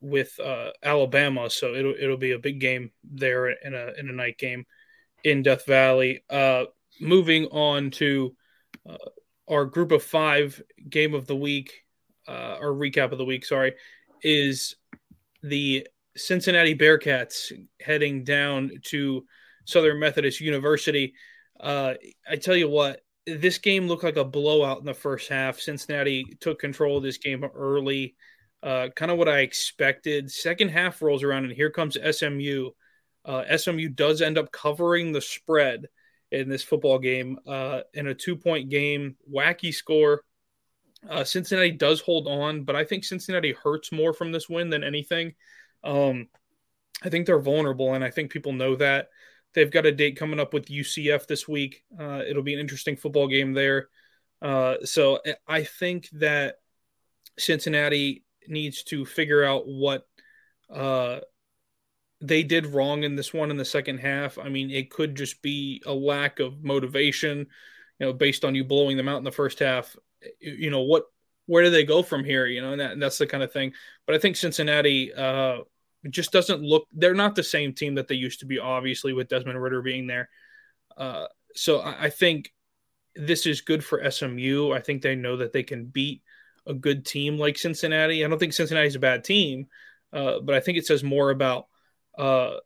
[0.00, 4.12] with uh, Alabama, so it'll it'll be a big game there in a in a
[4.12, 4.64] night game
[5.24, 6.22] in Death Valley.
[6.30, 6.64] Uh,
[7.00, 8.34] moving on to
[8.88, 8.96] uh,
[9.48, 11.84] our group of five game of the week,
[12.28, 13.74] uh, or recap of the week, sorry,
[14.22, 14.76] is
[15.42, 19.24] the Cincinnati Bearcats heading down to
[19.70, 21.14] Southern Methodist University.
[21.58, 21.94] Uh,
[22.28, 25.60] I tell you what, this game looked like a blowout in the first half.
[25.60, 28.16] Cincinnati took control of this game early
[28.62, 30.30] uh, kind of what I expected.
[30.30, 32.70] Second half rolls around, and here comes SMU.
[33.24, 35.86] Uh, SMU does end up covering the spread
[36.30, 40.22] in this football game uh, in a two point game, wacky score.
[41.08, 44.84] Uh, Cincinnati does hold on, but I think Cincinnati hurts more from this win than
[44.84, 45.34] anything.
[45.82, 46.28] Um,
[47.02, 49.08] I think they're vulnerable, and I think people know that.
[49.54, 51.84] They've got a date coming up with UCF this week.
[51.98, 53.88] Uh, it'll be an interesting football game there.
[54.40, 56.56] Uh, so I think that
[57.38, 60.06] Cincinnati needs to figure out what
[60.72, 61.20] uh,
[62.20, 64.38] they did wrong in this one in the second half.
[64.38, 67.38] I mean, it could just be a lack of motivation,
[67.98, 69.96] you know, based on you blowing them out in the first half.
[70.40, 71.04] You know, what,
[71.46, 72.46] where do they go from here?
[72.46, 73.72] You know, and, that, and that's the kind of thing.
[74.06, 75.12] But I think Cincinnati
[76.04, 79.12] uh, just doesn't look, they're not the same team that they used to be, obviously,
[79.12, 80.28] with Desmond Ridder being there.
[80.96, 82.52] Uh, so I, I think
[83.16, 84.72] this is good for SMU.
[84.72, 86.22] I think they know that they can beat
[86.66, 88.24] a good team like Cincinnati.
[88.24, 89.66] I don't think Cincinnati's a bad team,
[90.12, 91.66] uh, but I think it says more about
[92.16, 92.56] uh,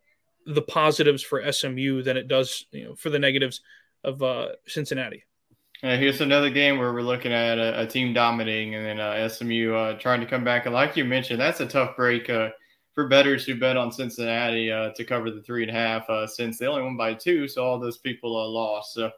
[0.45, 3.61] the positives for SMU than it does you know, for the negatives
[4.03, 5.23] of uh, Cincinnati.
[5.83, 9.27] Uh, here's another game where we're looking at a, a team dominating and then uh,
[9.27, 10.65] SMU uh, trying to come back.
[10.65, 12.29] And like you mentioned, that's a tough break
[12.95, 16.65] for bettors who bet on Cincinnati to cover the three and a half since they
[16.65, 17.47] only won by two.
[17.47, 18.93] So all those people are lost.
[18.93, 19.11] So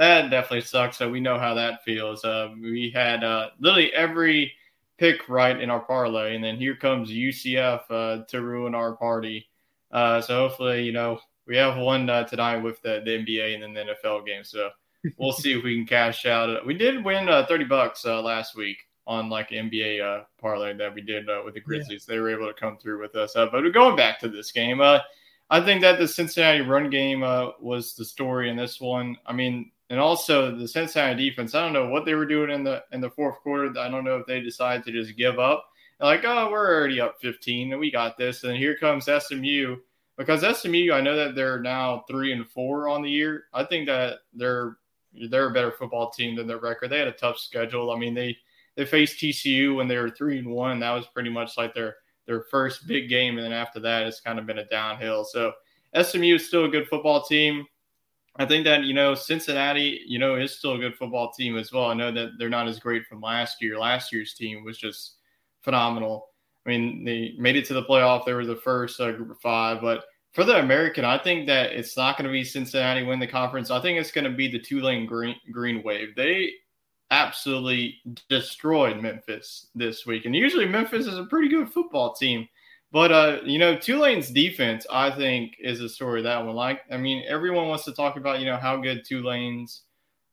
[0.00, 0.96] that definitely sucks.
[0.96, 2.24] So we know how that feels.
[2.24, 4.50] Uh, we had uh, literally every
[4.96, 9.50] pick right in our parlay, and then here comes UCF uh, to ruin our party.
[9.90, 13.62] Uh, so hopefully, you know, we have one uh, tonight with the, the NBA and
[13.62, 14.42] then the NFL game.
[14.42, 14.70] So
[15.18, 16.64] we'll see if we can cash out.
[16.64, 21.00] We did win uh, 30 bucks last week on like NBA uh, parlay that we
[21.00, 22.06] did uh, with the Grizzlies.
[22.08, 22.14] Yeah.
[22.14, 23.34] They were able to come through with us.
[23.34, 27.94] Uh, but going back to this game, I think that the Cincinnati run game was
[27.94, 29.16] the story in this one.
[29.26, 31.54] I mean, and also the Cincinnati defense.
[31.54, 33.76] I don't know what they were doing in the in the fourth quarter.
[33.78, 35.66] I don't know if they decided to just give up.
[35.98, 38.44] like, oh, we're already up 15 and we got this.
[38.44, 39.76] And here comes SMU
[40.16, 40.92] because SMU.
[40.92, 43.44] I know that they're now three and four on the year.
[43.52, 44.76] I think that they're
[45.28, 46.90] they're a better football team than their record.
[46.90, 47.90] They had a tough schedule.
[47.90, 48.36] I mean, they
[48.76, 50.80] they faced TCU when they were three and one.
[50.80, 54.20] That was pretty much like their their first big game, and then after that, it's
[54.20, 55.24] kind of been a downhill.
[55.24, 55.52] So
[56.00, 57.66] SMU is still a good football team.
[58.36, 61.72] I think that you know Cincinnati, you know, is still a good football team as
[61.72, 61.86] well.
[61.86, 63.78] I know that they're not as great from last year.
[63.78, 65.16] Last year's team was just
[65.62, 66.28] phenomenal.
[66.64, 68.24] I mean, they made it to the playoff.
[68.24, 71.72] They were the first uh, group of five, but for the American, I think that
[71.72, 73.70] it's not going to be Cincinnati win the conference.
[73.70, 76.14] I think it's going to be the Tulane Green Green Wave.
[76.14, 76.52] They
[77.10, 77.96] absolutely
[78.28, 82.48] destroyed Memphis this week, and usually Memphis is a pretty good football team.
[82.92, 86.56] But uh, you know, Tulane's defense, I think, is a story that one.
[86.56, 89.82] Like, I mean, everyone wants to talk about you know how good Tulane's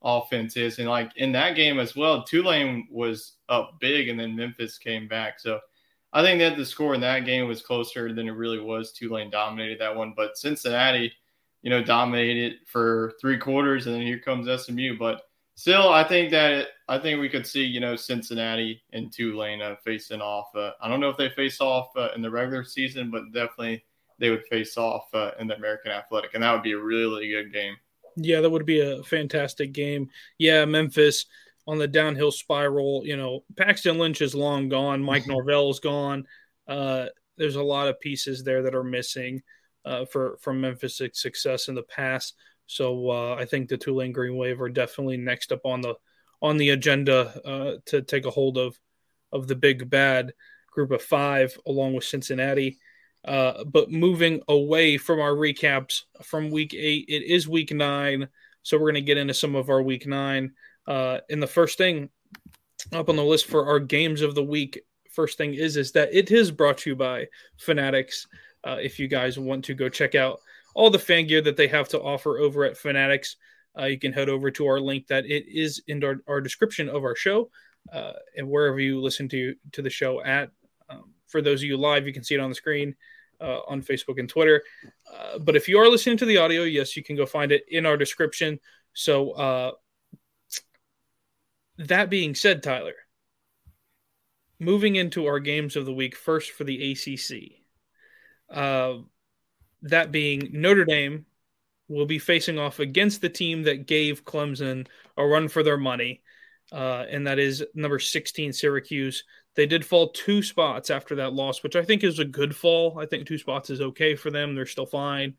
[0.01, 4.35] offense is, and like in that game as well, Tulane was up big, and then
[4.35, 5.39] Memphis came back.
[5.39, 5.59] So
[6.13, 8.91] I think that the score in that game was closer than it really was.
[8.91, 11.11] Tulane dominated that one, but Cincinnati,
[11.61, 14.97] you know, dominated for three quarters, and then here comes SMU.
[14.97, 15.21] But
[15.57, 19.61] still, I think that it, I think we could see you know Cincinnati and Tulane
[19.61, 20.55] uh, facing off.
[20.55, 23.83] Uh, I don't know if they face off uh, in the regular season, but definitely
[24.19, 27.29] they would face off uh, in the American Athletic, and that would be a really
[27.29, 27.75] good game.
[28.15, 30.09] Yeah, that would be a fantastic game.
[30.37, 31.25] Yeah, Memphis
[31.67, 33.03] on the downhill spiral.
[33.05, 35.03] You know, Paxton Lynch is long gone.
[35.03, 36.25] Mike Norvell is gone.
[36.67, 39.43] Uh, there's a lot of pieces there that are missing.
[39.85, 42.35] uh, for from Memphis' success in the past.
[42.67, 45.95] So uh, I think the Tulane Green Wave are definitely next up on the
[46.41, 48.77] on the agenda uh, to take a hold of
[49.31, 50.33] of the big bad
[50.69, 52.77] group of five, along with Cincinnati.
[53.25, 58.27] Uh, but moving away from our recaps from week eight, it is week nine.
[58.61, 60.53] So we're going to get into some of our week nine.
[60.85, 62.09] Uh, and the first thing
[62.93, 66.13] up on the list for our games of the week, first thing is is that
[66.13, 67.27] it is brought to you by
[67.57, 68.27] Fanatics.
[68.63, 70.39] Uh, if you guys want to go check out
[70.77, 73.35] all the fan gear that they have to offer over at Fanatics,
[73.77, 76.87] uh, you can head over to our link that it is in our, our description
[76.87, 77.49] of our show
[77.91, 80.51] uh, and wherever you listen to to the show at.
[80.87, 82.95] Um, for those of you live, you can see it on the screen
[83.41, 84.63] uh, on Facebook and Twitter.
[85.11, 87.63] Uh, but if you are listening to the audio, yes, you can go find it
[87.67, 88.59] in our description.
[88.93, 89.71] So, uh,
[91.79, 92.95] that being said, Tyler,
[94.59, 97.63] moving into our games of the week, first for the ACC.
[99.83, 101.25] That being Notre Dame
[101.87, 106.21] will be facing off against the team that gave Clemson a run for their money,
[106.71, 109.23] uh, and that is number 16 Syracuse.
[109.55, 112.99] They did fall two spots after that loss, which I think is a good fall.
[112.99, 114.53] I think two spots is okay for them.
[114.53, 115.35] They're still fine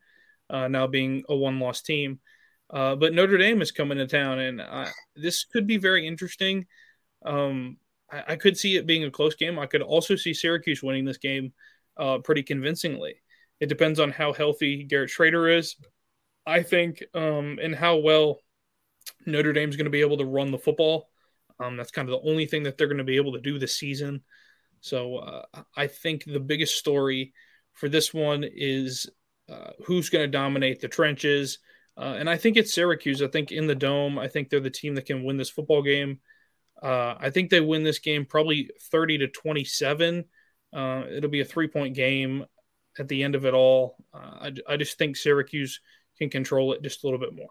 [0.50, 2.20] uh, now being a one loss team.
[2.70, 6.66] Uh, but Notre Dame is coming to town, and I, this could be very interesting.
[7.24, 7.78] Um,
[8.10, 9.58] I, I, could see it being a close game.
[9.58, 11.52] I could also see Syracuse winning this game
[11.96, 13.14] uh, pretty convincingly.
[13.60, 15.76] It depends on how healthy Garrett Shrader is,
[16.46, 18.40] I think, um, and how well
[19.26, 21.08] Notre Dame is going to be able to run the football.
[21.60, 23.58] Um, that's kind of the only thing that they're going to be able to do
[23.58, 24.22] this season.
[24.80, 25.42] So uh,
[25.76, 27.32] I think the biggest story
[27.72, 29.08] for this one is
[29.48, 31.58] uh, who's going to dominate the trenches.
[31.96, 33.22] Uh, and I think it's Syracuse.
[33.22, 35.82] I think in the dome, I think they're the team that can win this football
[35.82, 36.20] game.
[36.80, 40.24] Uh, I think they win this game probably 30 to 27.
[40.72, 42.44] Uh, it'll be a three point game
[43.00, 43.96] at the end of it all.
[44.12, 45.80] Uh, I, I just think Syracuse
[46.18, 47.48] can control it just a little bit more.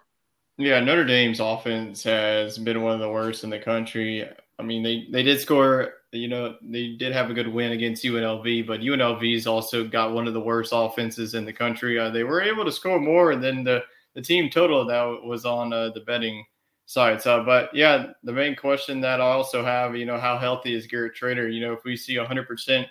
[0.57, 4.27] Yeah, Notre Dame's offense has been one of the worst in the country.
[4.57, 8.03] I mean, they, they did score, you know, they did have a good win against
[8.03, 11.99] UNLV, but UNLV's also got one of the worst offenses in the country.
[11.99, 13.83] Uh, they were able to score more than the,
[14.15, 16.43] the team total that was on uh, the betting
[16.87, 17.21] side.
[17.21, 20.87] So, but yeah, the main question that I also have, you know, how healthy is
[20.87, 21.53] Garrett Shrader?
[21.53, 22.87] You know, if we see 100%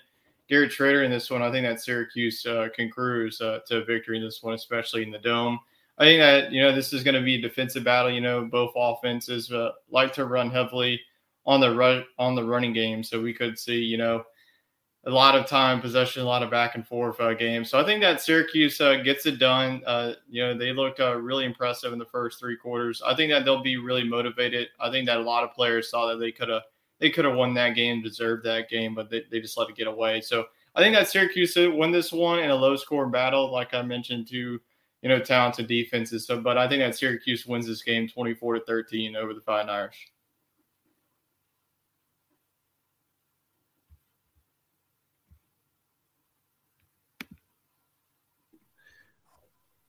[0.48, 4.16] Garrett Shrader in this one, I think that Syracuse uh, can cruise uh, to victory
[4.16, 5.58] in this one, especially in the dome.
[5.98, 8.10] I think that you know this is going to be a defensive battle.
[8.10, 11.00] You know, both offenses uh, like to run heavily
[11.46, 14.24] on the run on the running game, so we could see you know
[15.06, 17.70] a lot of time possession, a lot of back and forth uh, games.
[17.70, 19.80] So I think that Syracuse uh, gets it done.
[19.86, 23.00] Uh, you know, they looked uh, really impressive in the first three quarters.
[23.06, 24.68] I think that they'll be really motivated.
[24.80, 26.62] I think that a lot of players saw that they could have
[27.00, 29.76] they could have won that game, deserved that game, but they, they just let it
[29.76, 30.20] get away.
[30.20, 33.82] So I think that Syracuse win this one in a low score battle, like I
[33.82, 34.60] mentioned to
[35.02, 36.26] you know, talented defenses.
[36.26, 39.70] So, but I think that Syracuse wins this game 24 to 13 over the Fighting
[39.70, 40.10] Irish.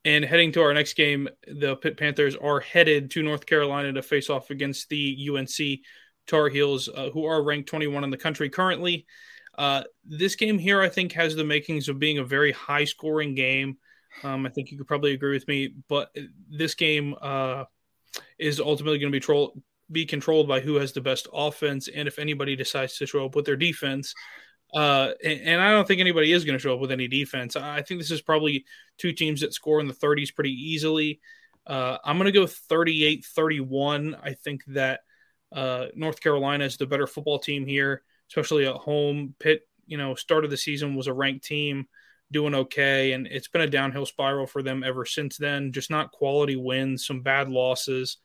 [0.06, 4.02] And heading to our next game, the Pitt Panthers are headed to North Carolina to
[4.02, 5.80] face off against the UNC
[6.28, 9.06] Tar Heels, uh, who are ranked 21 in the country currently.
[9.58, 13.34] Uh, this game here, I think, has the makings of being a very high scoring
[13.34, 13.78] game.
[14.24, 16.16] Um, I think you could probably agree with me, but
[16.50, 17.66] this game uh,
[18.38, 19.62] is ultimately going to be troll-
[19.92, 23.36] be controlled by who has the best offense, and if anybody decides to show up
[23.36, 24.14] with their defense.
[24.74, 27.56] Uh, and, and, I don't think anybody is going to show up with any defense.
[27.56, 28.66] I think this is probably
[28.98, 31.22] two teams that score in the 30s pretty easily.
[31.66, 34.18] Uh, I'm going to go 38 31.
[34.22, 35.02] I think that
[35.52, 39.36] uh, North Carolina is the better football team here, especially at home.
[39.40, 41.88] Pitt, you know, start of the season was a ranked team
[42.32, 45.72] doing okay, and it's been a downhill spiral for them ever since then.
[45.72, 48.18] Just not quality wins, some bad losses.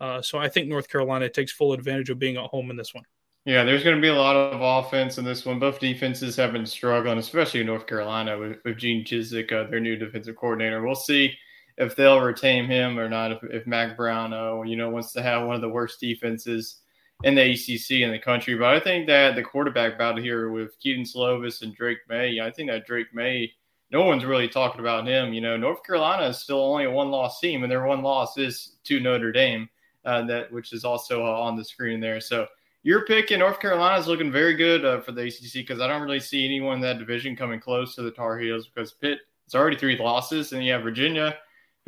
[0.00, 2.94] Uh, so I think North Carolina takes full advantage of being at home in this
[2.94, 3.04] one.
[3.44, 5.58] Yeah, there's going to be a lot of offense in this one.
[5.58, 9.96] Both defenses have been struggling, especially North Carolina with, with Gene Chizik, uh, their new
[9.96, 10.82] defensive coordinator.
[10.82, 11.34] We'll see
[11.78, 13.32] if they'll retain him or not.
[13.32, 16.80] If, if Mack Brown, uh, you know, wants to have one of the worst defenses
[17.24, 18.54] in the ACC in the country.
[18.54, 22.50] But I think that the quarterback battle here with Kedon Slovis and Drake Maye, I
[22.50, 23.52] think that Drake Maye,
[23.90, 25.32] no one's really talking about him.
[25.32, 28.36] You know, North Carolina is still only a one loss team, and their one loss
[28.36, 29.68] is to Notre Dame,
[30.04, 32.20] uh, that which is also uh, on the screen there.
[32.20, 32.46] So
[32.82, 35.88] your pick in North Carolina is looking very good uh, for the ACC because I
[35.88, 39.20] don't really see anyone in that division coming close to the Tar Heels because Pitt
[39.46, 41.36] is already three losses, and you have Virginia,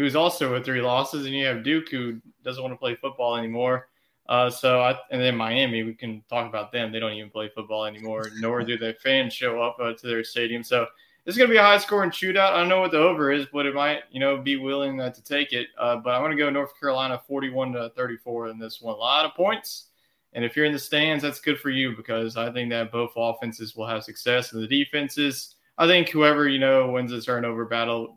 [0.00, 3.36] who's also with three losses, and you have Duke, who doesn't want to play football
[3.36, 3.88] anymore.
[4.30, 6.90] Uh, so I, and then Miami, we can talk about them.
[6.90, 10.24] They don't even play football anymore, nor do their fans show up uh, to their
[10.24, 10.62] stadium.
[10.62, 10.86] So
[11.26, 12.52] it's going to be a high scoring shootout.
[12.52, 15.10] I don't know what the over is, but it might, you know, be willing uh,
[15.10, 15.66] to take it.
[15.78, 18.94] Uh, but I'm going to go North Carolina 41 to 34 in this one.
[18.94, 19.88] A lot of points.
[20.32, 23.10] And if you're in the stands, that's good for you because I think that both
[23.16, 24.52] offenses will have success.
[24.52, 28.16] And the defenses, I think whoever, you know, wins the turnover battle,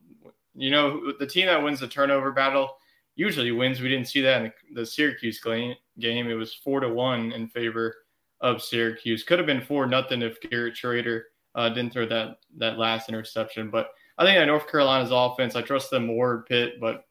[0.56, 2.78] you know, the team that wins the turnover battle
[3.16, 3.82] usually wins.
[3.82, 5.76] We didn't see that in the, Syracuse game.
[6.00, 7.96] It was four to one in favor
[8.42, 9.24] of Syracuse.
[9.24, 11.24] Could have been four nothing if Garrett Shrader
[11.56, 13.70] uh, didn't throw that that last interception.
[13.70, 17.06] But I think that North Carolina's offense, I trust them more Pitt, but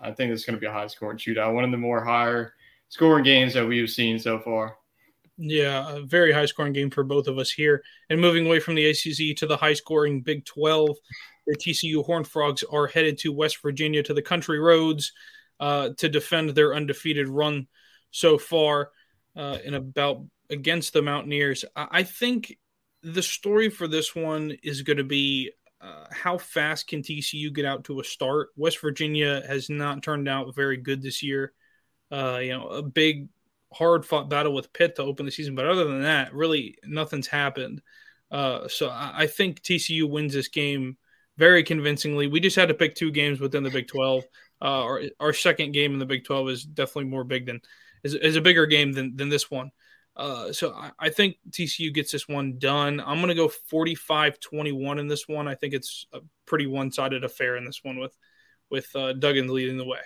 [0.00, 1.54] I think it's going to be a high scoring shootout.
[1.54, 2.54] One of the more higher
[2.88, 4.76] scoring games that we've seen so far.
[5.36, 7.82] Yeah, a very high scoring game for both of us here.
[8.08, 10.96] And moving away from the ACC to the high scoring Big 12,
[11.46, 15.12] the TCU Horned Frogs are headed to West Virginia to the country roads
[15.60, 17.66] uh, to defend their undefeated run
[18.10, 18.90] so far
[19.36, 21.64] uh, in about against the Mountaineers.
[21.74, 22.56] I think
[23.02, 27.64] the story for this one is going to be uh, how fast can TCU get
[27.64, 28.48] out to a start?
[28.56, 31.52] West Virginia has not turned out very good this year.
[32.10, 33.28] Uh, you know, a big,
[33.74, 37.26] hard fought battle with Pitt to open the season, but other than that, really nothing's
[37.26, 37.82] happened.
[38.30, 40.96] Uh, so I, I, think TCU wins this game
[41.36, 42.26] very convincingly.
[42.26, 44.24] We just had to pick two games within the Big Twelve.
[44.62, 47.60] Uh, our, our second game in the Big Twelve is definitely more big than
[48.02, 49.70] is, is a bigger game than than this one.
[50.16, 53.00] Uh, so I, I, think TCU gets this one done.
[53.00, 55.48] I'm going to go 45 21 in this one.
[55.48, 58.16] I think it's a pretty one sided affair in this one with
[58.70, 59.98] with uh, leading the way.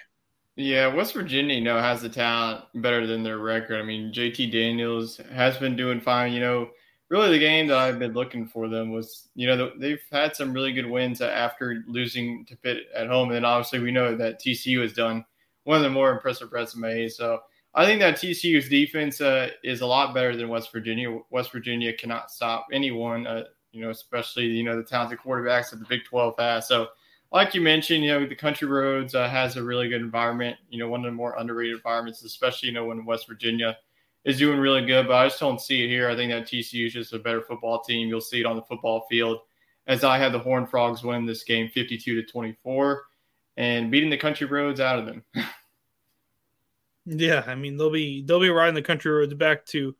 [0.58, 3.80] Yeah, West Virginia, you know, has the talent better than their record.
[3.80, 6.32] I mean, JT Daniels has been doing fine.
[6.32, 6.70] You know,
[7.10, 10.52] really the game that I've been looking for them was, you know, they've had some
[10.52, 13.28] really good wins after losing to Pitt at home.
[13.28, 15.24] And then obviously we know that TCU has done
[15.62, 17.16] one of the more impressive resumes.
[17.16, 17.38] So
[17.76, 21.20] I think that TCU's defense uh, is a lot better than West Virginia.
[21.30, 25.78] West Virginia cannot stop anyone, uh, you know, especially you know the talented quarterbacks that
[25.78, 26.66] the Big 12 has.
[26.66, 26.88] So,
[27.30, 30.56] like you mentioned, you know, the Country Roads uh, has a really good environment.
[30.70, 33.76] You know, one of the more underrated environments, especially you know when West Virginia
[34.24, 35.06] is doing really good.
[35.06, 36.08] But I just don't see it here.
[36.08, 38.08] I think that TCU is just a better football team.
[38.08, 39.38] You'll see it on the football field.
[39.86, 43.04] As I had the Horned Frogs win this game, 52 to 24,
[43.56, 45.24] and beating the Country Roads out of them.
[47.10, 49.96] Yeah, I mean they'll be they'll be riding the country roads back to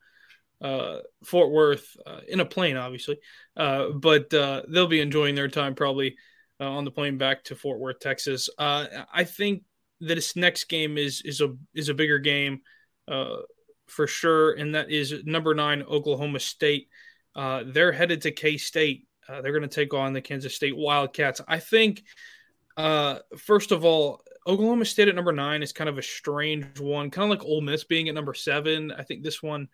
[0.61, 3.19] uh, Fort Worth uh, in a plane, obviously,
[3.57, 6.19] uh, but uh, they'll be enjoying their time probably
[6.61, 8.49] uh, on the plane back to Fort Worth, Texas.
[8.59, 9.63] Uh, I think
[10.01, 12.61] that this next game is is a is a bigger game
[13.07, 16.89] for sure, and that is number nine Oklahoma State.
[17.35, 19.07] they're headed to K State.
[19.29, 21.41] they're going to take on the Kansas State Wildcats.
[21.49, 22.05] I think.
[22.77, 27.31] first of all, Oklahoma State at number nine is kind of a strange one, kind
[27.31, 28.91] of like Ole Miss being at number seven.
[28.91, 29.69] I think this one,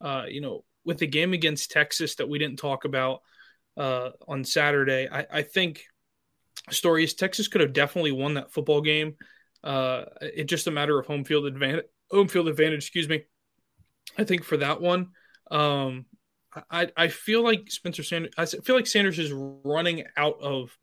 [0.00, 3.22] uh, you know, with the game against Texas that we didn't talk about
[3.76, 5.84] uh, on Saturday, I, I think
[6.70, 9.16] story is Texas could have definitely won that football game.
[9.62, 11.86] Uh, it's just a matter of home field advantage.
[12.10, 13.24] Home field advantage, excuse me.
[14.18, 15.10] I think for that one,
[15.50, 16.06] um,
[16.70, 18.32] I I feel like Spencer Sanders.
[18.36, 20.76] I feel like Sanders is running out of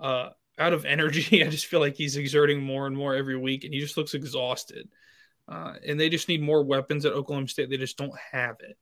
[0.00, 1.44] uh, out of energy.
[1.44, 4.14] I just feel like he's exerting more and more every week, and he just looks
[4.14, 4.88] exhausted.
[5.48, 7.68] Uh, and they just need more weapons at Oklahoma State.
[7.68, 8.78] They just don't have it.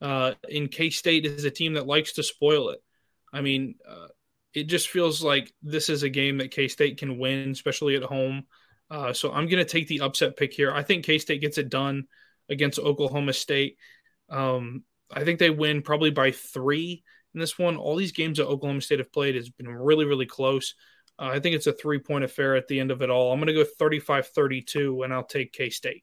[0.00, 2.78] Uh, in K State is a team that likes to spoil it.
[3.32, 4.08] I mean, uh,
[4.56, 8.02] it just feels like this is a game that K State can win, especially at
[8.02, 8.44] home.
[8.90, 10.72] Uh, so I'm going to take the upset pick here.
[10.72, 12.04] I think K State gets it done
[12.48, 13.76] against Oklahoma State.
[14.30, 17.76] Um, I think they win probably by three in this one.
[17.76, 20.74] All these games that Oklahoma State have played has been really, really close.
[21.18, 23.32] Uh, I think it's a three point affair at the end of it all.
[23.32, 26.02] I'm going to go 35 32, and I'll take K State.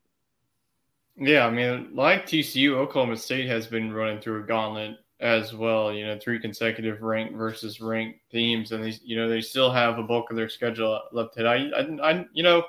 [1.16, 5.92] Yeah, I mean, like TCU, Oklahoma State has been running through a gauntlet as well.
[5.92, 9.98] You know, three consecutive ranked versus ranked teams, and they, you know, they still have
[9.98, 11.36] a bulk of their schedule left.
[11.36, 12.64] To I, I, I you know,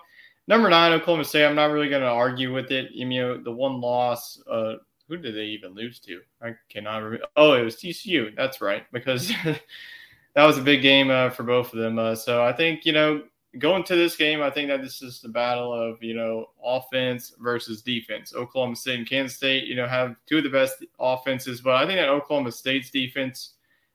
[0.47, 1.45] number nine, Oklahoma State.
[1.45, 2.93] I'm not really going to argue with it.
[2.93, 4.41] You know, the one loss.
[4.51, 4.75] Uh,
[5.09, 6.21] who did they even lose to?
[6.41, 7.27] I cannot remember.
[7.37, 8.35] Oh, it was TCU.
[8.35, 9.31] That's right, because
[10.35, 11.99] that was a big game uh, for both of them.
[11.99, 13.23] Uh, so I think you know
[13.59, 17.35] going to this game, I think that this is the battle of you know offense
[17.41, 18.35] versus defense.
[18.35, 21.87] Oklahoma State and Kansas State, you know, have two of the best offenses, but I
[21.87, 23.55] think that Oklahoma State's defense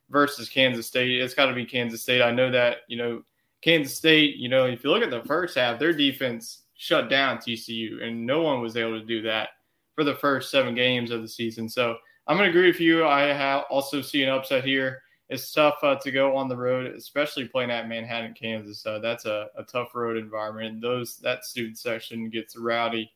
[0.10, 2.22] versus Kansas State, it's got to be Kansas State.
[2.22, 3.24] I know that you know
[3.62, 4.38] Kansas State.
[4.38, 8.26] You know, if you look at the first half, their defense shut down TCU, and
[8.26, 9.50] no one was able to do that
[9.96, 11.68] for the first seven games of the season.
[11.68, 11.98] So
[12.28, 13.04] I'm going to agree with you.
[13.04, 17.48] I also see an upset here it's tough uh, to go on the road, especially
[17.48, 18.86] playing at Manhattan, Kansas.
[18.86, 20.82] Uh, that's a, a, tough road environment.
[20.82, 23.12] Those that student section gets rowdy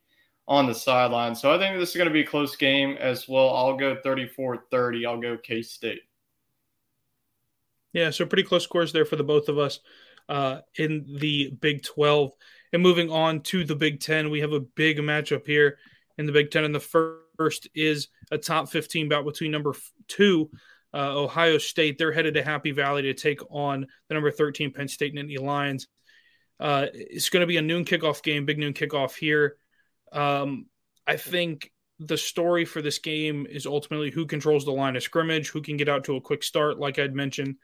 [0.48, 1.34] on the sideline.
[1.34, 3.50] So I think this is going to be a close game as well.
[3.50, 5.08] I'll go 34-30.
[5.08, 6.02] I'll go K State.
[7.94, 9.80] Yeah, so pretty close scores there for the both of us
[10.30, 12.32] uh, in the Big 12.
[12.74, 15.78] And moving on to the Big 10, we have a big matchup here
[16.18, 16.64] in the Big 10.
[16.64, 19.76] And the first is a top 15 bout between number
[20.08, 20.50] two,
[20.94, 21.98] uh, Ohio State.
[21.98, 25.88] They're headed to Happy Valley to take on the number 13 Penn State Nittany Lions.
[26.60, 29.58] Uh, it's going to be a noon kickoff game, big noon kickoff here.
[30.12, 30.68] Um,
[31.06, 35.50] I think the story for this game is ultimately who controls the line of scrimmage,
[35.50, 37.56] who can get out to a quick start, like I'd mentioned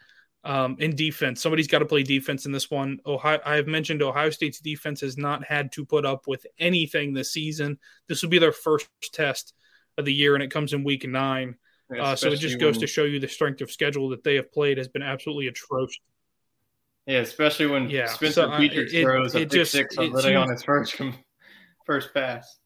[0.43, 1.41] um, in defense.
[1.41, 2.99] Somebody's got to play defense in this one.
[3.05, 7.13] Ohio, I have mentioned Ohio State's defense has not had to put up with anything
[7.13, 7.77] this season.
[8.07, 9.53] This will be their first test
[9.97, 11.55] of the year, and it comes in week nine.
[11.97, 14.35] Uh, so it just goes when, to show you the strength of schedule that they
[14.35, 15.99] have played has been absolutely atrocious.
[17.07, 20.35] Yeah, especially when yeah, Spencer so, uh, Petras it, throws it, a pick six on,
[20.35, 21.01] on his first
[21.85, 22.59] first pass.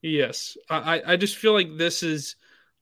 [0.00, 2.36] Yes, I, I just feel like this is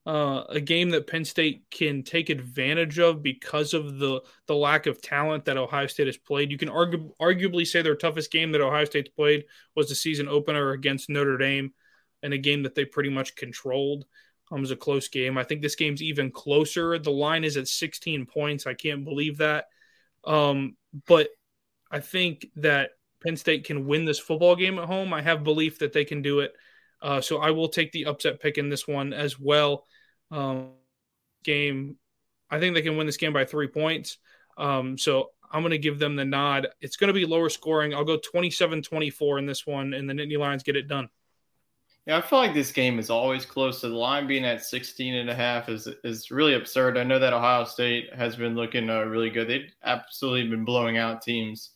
[0.06, 4.86] uh, a game that Penn State can take advantage of because of the the lack
[4.86, 6.50] of talent that Ohio State has played.
[6.50, 9.44] You can argu- arguably say their toughest game that Ohio State's played
[9.76, 11.72] was the season opener against Notre Dame,
[12.22, 14.04] in a game that they pretty much controlled.
[14.50, 15.38] Um, it was a close game.
[15.38, 16.98] I think this game's even closer.
[16.98, 18.66] The line is at 16 points.
[18.66, 19.66] I can't believe that.
[20.24, 21.28] Um, but
[21.90, 22.90] I think that
[23.22, 25.12] Penn State can win this football game at home.
[25.12, 26.52] I have belief that they can do it.
[27.00, 29.86] Uh, so I will take the upset pick in this one as well.
[30.30, 30.70] Um,
[31.44, 31.96] game,
[32.50, 34.18] I think they can win this game by three points.
[34.56, 36.68] Um, so I'm going to give them the nod.
[36.80, 37.94] It's going to be lower scoring.
[37.94, 41.08] I'll go 27 24 in this one, and the Nittany Lions get it done.
[42.06, 45.14] Yeah, I feel like this game is always close to the line being at 16
[45.14, 46.98] and a half is is really absurd.
[46.98, 49.48] I know that Ohio State has been looking uh, really good.
[49.48, 51.70] They've absolutely been blowing out teams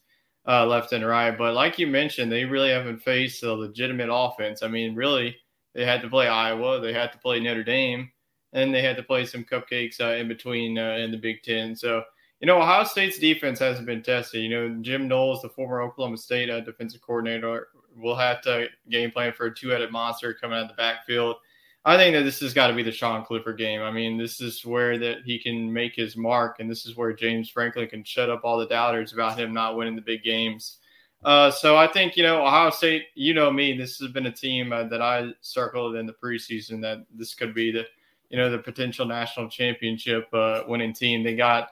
[0.49, 1.37] uh, left and right.
[1.37, 4.62] But like you mentioned, they really haven't faced a legitimate offense.
[4.64, 5.37] I mean, really,
[5.74, 8.11] they had to play Iowa, they had to play Notre Dame,
[8.53, 11.77] and they had to play some cupcakes uh, in between uh, in the Big Ten.
[11.77, 12.03] So,
[12.41, 14.43] you know, Ohio State's defense hasn't been tested.
[14.43, 19.11] You know, Jim Knowles, the former Oklahoma State uh, defensive coordinator, will have to game
[19.11, 21.36] plan for a two-headed monster coming out of the backfield.
[21.84, 23.80] I think that this has got to be the Sean Clifford game.
[23.80, 27.12] I mean, this is where that he can make his mark, and this is where
[27.12, 30.78] James Franklin can shut up all the doubters about him not winning the big games.
[31.24, 33.05] Uh, so I think you know Ohio State.
[33.14, 33.76] You know me.
[33.76, 37.55] This has been a team uh, that I circled in the preseason that this could
[37.55, 37.84] be the
[38.30, 41.22] you know the potential national championship uh, winning team.
[41.22, 41.70] They got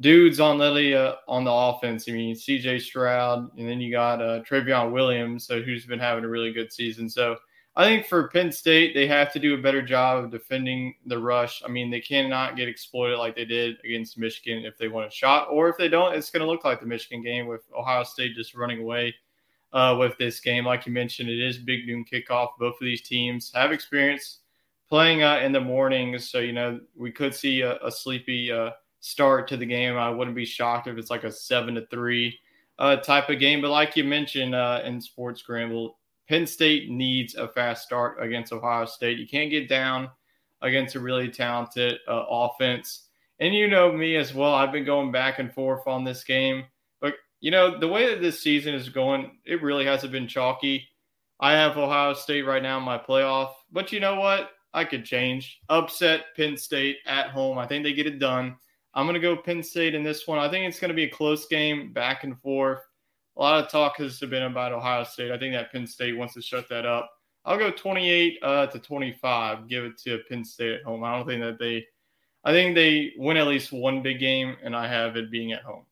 [0.00, 2.06] dudes on Lily uh, on the offense.
[2.08, 2.78] I mean, C.J.
[2.78, 6.72] Stroud, and then you got uh, Trayveon Williams, so who's been having a really good
[6.72, 7.08] season.
[7.08, 7.36] So
[7.76, 11.18] I think for Penn State, they have to do a better job of defending the
[11.18, 11.62] rush.
[11.64, 15.10] I mean, they cannot get exploited like they did against Michigan if they want a
[15.10, 18.02] shot, or if they don't, it's going to look like the Michigan game with Ohio
[18.02, 19.14] State just running away
[19.72, 20.64] uh, with this game.
[20.64, 22.48] Like you mentioned, it is big noon kickoff.
[22.58, 24.38] Both of these teams have experience
[24.88, 28.70] playing uh, in the mornings, so you know we could see a, a sleepy uh,
[29.00, 29.96] start to the game.
[29.96, 32.38] I wouldn't be shocked if it's like a seven to three
[32.78, 33.60] uh, type of game.
[33.60, 35.98] But like you mentioned uh, in Sports Scramble,
[36.28, 39.18] Penn State needs a fast start against Ohio State.
[39.18, 40.10] You can't get down
[40.62, 43.08] against a really talented uh, offense.
[43.40, 44.54] And you know me as well.
[44.54, 46.64] I've been going back and forth on this game.
[47.00, 50.86] But, you know, the way that this season is going, it really hasn't been chalky.
[51.40, 53.52] I have Ohio State right now in my playoff.
[53.72, 54.50] But you know what?
[54.72, 55.58] I could change.
[55.68, 57.58] Upset Penn State at home.
[57.58, 58.56] I think they get it done.
[58.94, 60.38] I'm going to go Penn State in this one.
[60.38, 62.80] I think it's going to be a close game, back and forth
[63.36, 65.30] a lot of talk has been about Ohio State.
[65.30, 67.10] I think that Penn State wants to shut that up.
[67.44, 69.66] I'll go 28 uh, to 25.
[69.66, 71.02] Give it to Penn State at home.
[71.02, 71.86] I don't think that they,
[72.44, 75.62] I think they win at least one big game, and I have it being at
[75.62, 75.86] home.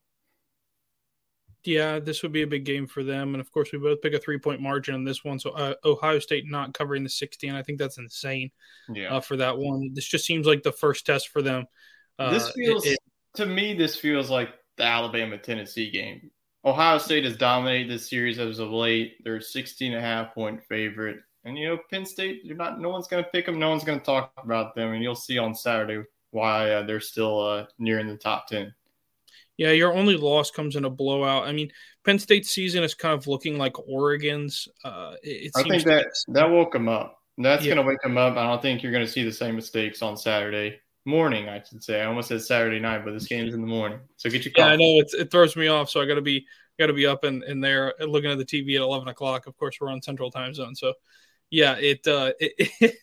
[1.63, 4.13] Yeah, this would be a big game for them, and of course, we both pick
[4.13, 5.39] a three-point margin on this one.
[5.39, 8.51] So uh, Ohio State not covering the 60, and I think that's insane.
[8.93, 9.15] Yeah.
[9.15, 11.65] Uh, for that one, this just seems like the first test for them.
[12.19, 12.99] Uh, this feels it, it,
[13.35, 13.73] to me.
[13.73, 16.29] This feels like the Alabama Tennessee game.
[16.65, 19.23] Ohio State has dominated this series as of late.
[19.23, 21.19] They're a 16 and a half point favorite.
[21.45, 23.57] And, you know, Penn State, you're not, no one's going to pick them.
[23.57, 24.91] No one's going to talk about them.
[24.91, 28.73] And you'll see on Saturday why uh, they're still uh, near in the top 10.
[29.55, 31.47] Yeah, your only loss comes in a blowout.
[31.47, 31.71] I mean,
[32.03, 34.67] Penn State's season is kind of looking like Oregon's.
[34.83, 37.21] Uh, it, I think that that woke them up.
[37.37, 37.73] That's yeah.
[37.73, 38.37] going to wake them up.
[38.37, 40.79] I don't think you're going to see the same mistakes on Saturday
[41.09, 42.01] morning, I should say.
[42.01, 43.99] I almost said Saturday night, but this game's in the morning.
[44.17, 44.67] So get your coffee.
[44.67, 45.89] Yeah, I know it's, it throws me off.
[45.89, 46.45] So I got to be
[46.79, 49.47] got to be up in, in there looking at the TV at eleven o'clock.
[49.47, 50.93] Of course, we're on Central Time Zone, so
[51.49, 52.95] yeah, it uh, it,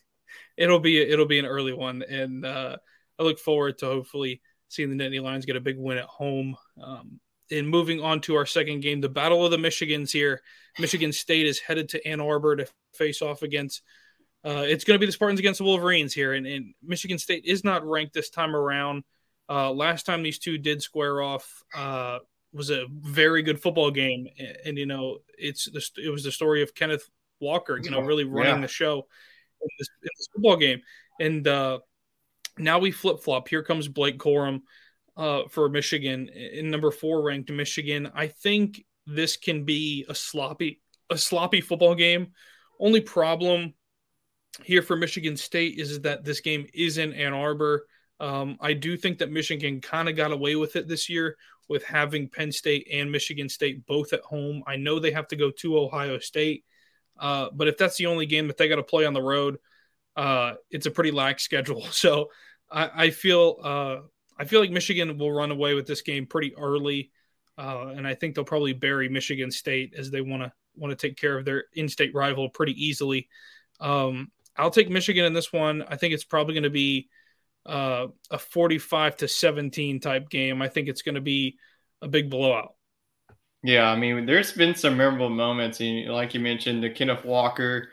[0.56, 2.76] it will be it'll be an early one, and uh,
[3.18, 6.56] I look forward to hopefully seeing the Nittany Lions get a big win at home.
[6.82, 10.42] Um, and moving on to our second game, the Battle of the Michigans here.
[10.80, 13.82] Michigan State is headed to Ann Arbor to face off against
[14.46, 17.44] uh, it's going to be the Spartans against the Wolverines here, and, and, Michigan State
[17.44, 19.02] is not ranked this time around.
[19.48, 22.20] Uh, last time these two did square off uh,
[22.52, 26.30] was a very good football game, and, and, you know it's the, it was the
[26.30, 27.08] story of Kenneth
[27.40, 28.60] Walker, you know, really running yeah.
[28.60, 29.06] the show
[29.60, 30.80] in this, in this, football game,
[31.20, 31.80] and uh,
[32.56, 33.48] now we flip flop.
[33.48, 34.62] Here comes Blake Corum
[35.16, 38.12] uh, for Michigan in number four ranked Michigan.
[38.14, 42.28] I think this can be a sloppy a sloppy football game.
[42.78, 43.74] Only problem
[44.64, 47.86] here for Michigan State is that this game is in Ann Arbor.
[48.18, 51.36] Um, I do think that Michigan kind of got away with it this year
[51.68, 54.62] with having Penn State and Michigan State both at home.
[54.66, 56.64] I know they have to go to Ohio State,
[57.18, 59.58] uh, but if that's the only game that they got to play on the road,
[60.16, 61.82] uh, it's a pretty lax schedule.
[61.82, 62.30] So
[62.70, 63.96] I, I feel uh,
[64.38, 67.10] I feel like Michigan will run away with this game pretty early,
[67.58, 71.08] uh, and I think they'll probably bury Michigan State as they want to want to
[71.08, 73.28] take care of their in-state rival pretty easily.
[73.80, 75.84] Um, I'll take Michigan in this one.
[75.88, 77.08] I think it's probably going to be
[77.66, 80.62] uh, a 45 to 17 type game.
[80.62, 81.58] I think it's going to be
[82.02, 82.74] a big blowout.
[83.62, 87.88] Yeah, I mean, there's been some memorable moments, and like you mentioned, the Kenneth Walker,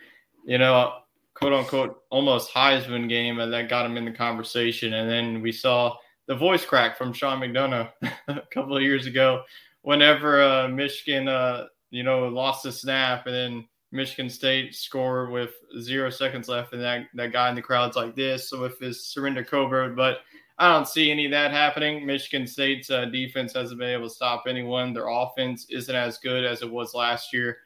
[0.45, 0.99] you know,
[1.33, 4.93] quote unquote, almost Heisman game, and that got him in the conversation.
[4.93, 5.95] And then we saw
[6.27, 7.89] the voice crack from Sean McDonough
[8.27, 9.43] a couple of years ago,
[9.81, 15.51] whenever uh, Michigan, uh, you know, lost the snap, and then Michigan State score with
[15.79, 19.05] zero seconds left, and that, that guy in the crowd's like this so with his
[19.05, 19.89] surrender cobra.
[19.89, 20.19] But
[20.57, 22.05] I don't see any of that happening.
[22.05, 24.93] Michigan State's uh, defense hasn't been able to stop anyone.
[24.93, 27.57] Their offense isn't as good as it was last year.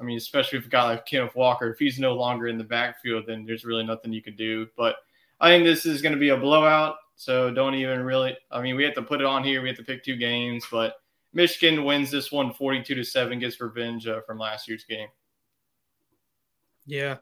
[0.00, 2.64] I mean, especially if a guy like Kenneth Walker, if he's no longer in the
[2.64, 4.66] backfield, then there's really nothing you can do.
[4.76, 4.96] But
[5.38, 6.96] I think this is going to be a blowout.
[7.16, 8.36] So don't even really.
[8.50, 9.60] I mean, we have to put it on here.
[9.60, 10.94] We have to pick two games, but
[11.34, 15.08] Michigan wins this one 42 to 7, gets revenge uh, from last year's game.
[16.88, 17.18] Yeah.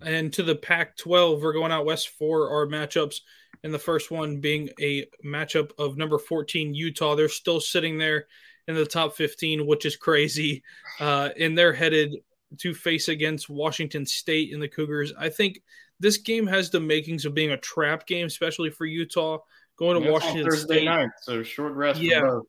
[0.00, 3.20] And to the Pac 12, we're going out west for our matchups.
[3.64, 7.16] And the first one being a matchup of number 14, Utah.
[7.16, 8.26] They're still sitting there
[8.68, 10.62] in the top 15, which is crazy.
[11.00, 12.16] Uh, and they're headed
[12.58, 15.12] to face against Washington State in the Cougars.
[15.18, 15.60] I think
[15.98, 19.38] this game has the makings of being a trap game, especially for Utah.
[19.76, 20.84] Going to Washington Thursday State.
[20.84, 22.40] night, so short rest yeah.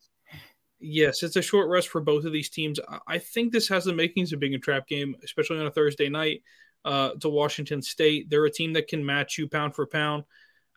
[0.80, 2.80] Yes, it's a short rest for both of these teams.
[3.06, 6.08] I think this has the makings of being a trap game, especially on a Thursday
[6.08, 6.42] night
[6.86, 8.30] uh, to Washington State.
[8.30, 10.24] They're a team that can match you pound for pound.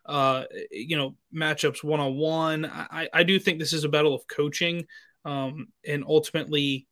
[0.05, 2.65] Uh, you know, matchups one on one.
[2.65, 4.85] I, do think this is a battle of coaching
[5.23, 6.87] um, and ultimately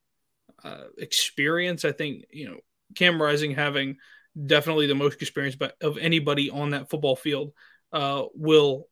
[0.64, 1.84] uh, experience.
[1.84, 2.59] I think you know
[2.95, 3.97] Cam Rising having
[4.45, 7.51] definitely the most experience, but of anybody on that football field
[7.91, 8.88] uh, will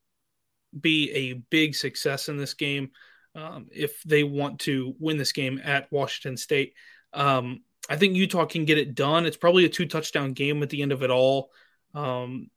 [0.77, 2.91] be a big success in this game
[3.35, 6.73] um, if they want to win this game at Washington State.
[7.13, 9.25] Um, I think Utah can get it done.
[9.25, 11.51] It's probably a two touchdown game at the end of it all.
[11.93, 12.49] Um,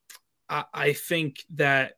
[0.48, 1.94] I, I think that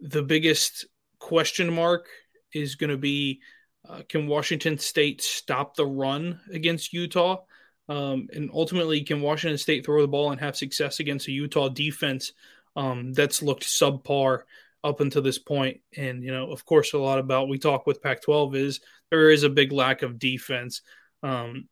[0.00, 0.86] the biggest
[1.18, 2.08] question mark
[2.52, 3.40] is going to be
[3.88, 7.42] uh, can Washington State stop the run against Utah?
[7.88, 11.68] Um, and ultimately, can Washington State throw the ball and have success against a Utah
[11.68, 12.32] defense
[12.76, 14.42] um, that's looked subpar
[14.84, 15.80] up until this point.
[15.96, 18.80] And, you know, of course, a lot about we talk with Pac 12 is
[19.10, 20.82] there is a big lack of defense.
[21.22, 21.68] Um,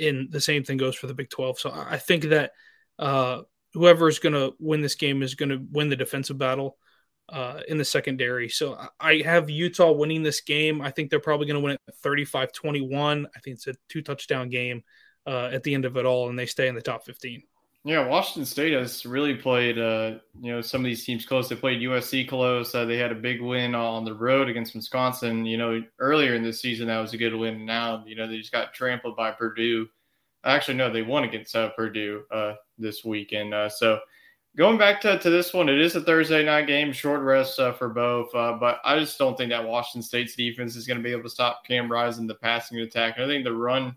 [0.00, 1.58] and the same thing goes for the Big 12.
[1.58, 2.52] So I think that
[2.98, 3.42] uh,
[3.74, 6.76] whoever is going to win this game is going to win the defensive battle
[7.28, 8.48] uh, in the secondary.
[8.48, 10.80] So I have Utah winning this game.
[10.80, 13.26] I think they're probably going to win it 35 21.
[13.26, 14.82] I think it's a two touchdown game
[15.26, 17.42] uh, at the end of it all, and they stay in the top 15.
[17.84, 21.48] Yeah, Washington State has really played, uh, you know, some of these teams close.
[21.48, 22.72] They played USC close.
[22.72, 25.44] Uh, they had a big win on the road against Wisconsin.
[25.44, 27.66] You know, earlier in the season that was a good win.
[27.66, 29.88] Now, you know, they just got trampled by Purdue.
[30.44, 33.52] Actually, no, they won against uh, Purdue uh, this weekend.
[33.52, 33.98] Uh, so
[34.56, 37.72] going back to, to this one, it is a Thursday night game, short rest uh,
[37.72, 38.30] for both.
[38.32, 41.30] But I just don't think that Washington State's defense is going to be able to
[41.30, 43.14] stop Cam Rising the passing attack.
[43.16, 43.96] And I think the run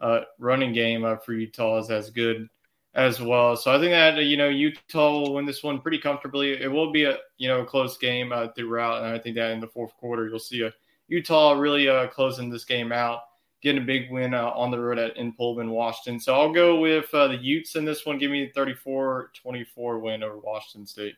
[0.00, 2.48] uh, running game for Utah is as good
[2.94, 3.56] as well.
[3.56, 6.60] So I think that you know Utah will win this one pretty comfortably.
[6.60, 9.60] It will be a you know close game uh, throughout, and I think that in
[9.60, 10.72] the fourth quarter you'll see a
[11.08, 13.20] Utah really uh, closing this game out,
[13.62, 16.20] getting a big win uh, on the road at in Pullman, Washington.
[16.20, 18.18] So I'll go with uh, the Utes in this one.
[18.18, 21.14] Give me a 34-24 win over Washington State.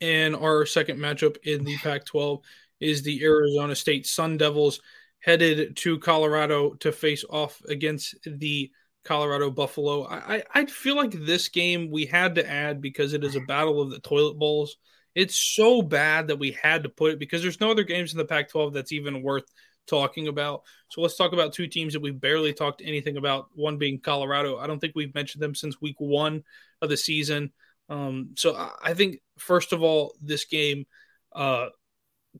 [0.00, 2.42] And our second matchup in the Pac-12
[2.80, 4.80] is the Arizona State Sun Devils
[5.20, 8.72] headed to Colorado to face off against the
[9.04, 10.06] Colorado Buffalo.
[10.06, 13.80] I, I feel like this game we had to add because it is a battle
[13.80, 14.76] of the toilet bowls.
[15.14, 18.18] It's so bad that we had to put it because there's no other games in
[18.18, 19.44] the Pac 12 that's even worth
[19.86, 20.62] talking about.
[20.88, 23.48] So let's talk about two teams that we've barely talked anything about.
[23.54, 24.58] One being Colorado.
[24.58, 26.44] I don't think we've mentioned them since week one
[26.80, 27.52] of the season.
[27.88, 30.86] Um, so I think first of all, this game
[31.34, 31.68] uh,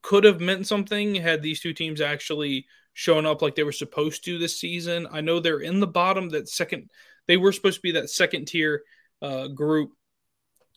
[0.00, 4.24] could have meant something had these two teams actually shown up like they were supposed
[4.24, 5.06] to this season.
[5.10, 6.90] I know they're in the bottom, that second,
[7.26, 8.82] they were supposed to be that second tier
[9.20, 9.92] uh, group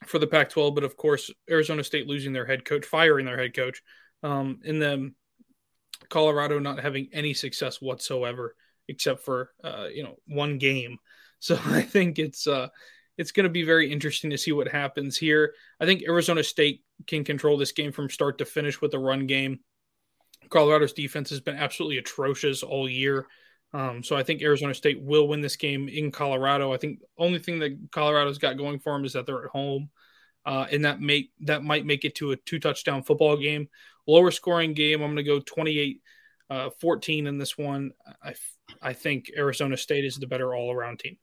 [0.06, 3.38] for the Pac 12, but of course, Arizona State losing their head coach, firing their
[3.38, 3.82] head coach,
[4.24, 5.16] um, and then
[6.10, 8.56] Colorado not having any success whatsoever
[8.88, 10.98] except for uh, you know one game.
[11.40, 12.70] So I think it's uh,
[13.20, 15.54] it's going to be very interesting to see what happens here.
[15.80, 19.28] I think Arizona State can control this game from start to finish with a run
[19.28, 19.60] game.
[20.50, 23.26] Colorado's defense has been absolutely atrocious all year.
[23.74, 26.74] Um, so I think Arizona State will win this game in Colorado.
[26.74, 29.90] I think only thing that Colorado's got going for them is that they're at home,
[30.46, 33.68] uh, and that make that might make it to a two touchdown football game,
[34.08, 35.02] lower scoring game.
[35.02, 36.02] I'm going to go 28
[36.50, 37.92] uh, 14 in this one.
[38.24, 38.36] I
[38.82, 41.18] I think Arizona State is the better all around team.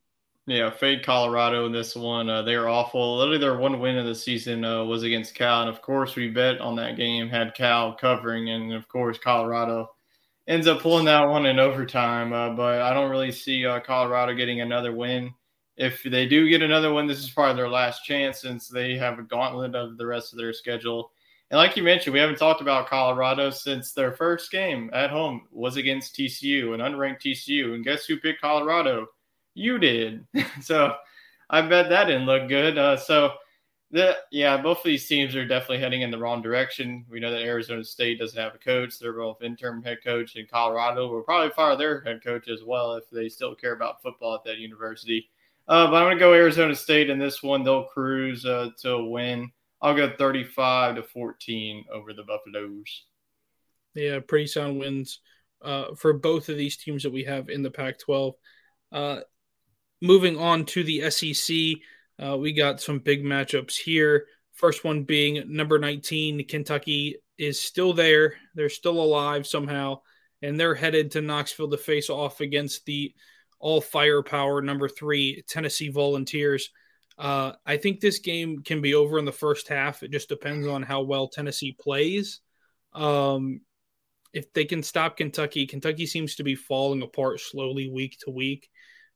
[0.47, 2.28] Yeah, fade Colorado in this one.
[2.28, 3.16] Uh, they are awful.
[3.16, 6.30] Literally, their one win of the season uh, was against Cal, and of course, we
[6.30, 9.88] bet on that game, had Cal covering, and of course, Colorado
[10.49, 12.32] ends up pulling that one in overtime.
[12.32, 15.32] Uh, but I don't really see uh, Colorado getting another win.
[15.76, 19.20] If they do get another one, this is probably their last chance since they have
[19.20, 21.12] a gauntlet of the rest of their schedule.
[21.51, 25.43] And like you mentioned, we haven't talked about Colorado since their first game at home
[25.53, 27.74] was against TCU, an unranked TCU.
[27.74, 29.07] And guess who picked Colorado?
[29.55, 30.26] You did.
[30.62, 30.94] so
[31.50, 32.78] I bet that didn't look good.
[32.78, 33.32] Uh, so
[33.90, 37.05] the yeah, both of these teams are definitely heading in the wrong direction.
[37.11, 40.48] We know that Arizona State doesn't have a coach; they're both interim head coach, and
[40.48, 44.34] Colorado will probably fire their head coach as well if they still care about football
[44.34, 45.28] at that university.
[45.68, 47.62] Uh, but I'm going to go Arizona State in this one.
[47.62, 49.53] They'll cruise uh, to win.
[49.80, 53.05] I'll go 35 to 14 over the Buffaloes.
[53.94, 55.20] Yeah, pretty sound wins
[55.61, 58.34] uh, for both of these teams that we have in the Pac 12.
[58.90, 59.20] Uh,
[60.03, 61.57] moving on to the SEC,
[62.22, 64.26] uh, we got some big matchups here.
[64.53, 68.34] First one being number 19, Kentucky is still there.
[68.55, 70.00] They're still alive somehow,
[70.42, 73.14] and they're headed to Knoxville to face off against the
[73.59, 76.70] all firepower number three, Tennessee Volunteers.
[77.16, 80.03] Uh, I think this game can be over in the first half.
[80.03, 82.40] It just depends on how well Tennessee plays.
[82.92, 83.61] Um,
[84.32, 88.68] if they can stop Kentucky, Kentucky seems to be falling apart slowly week to week.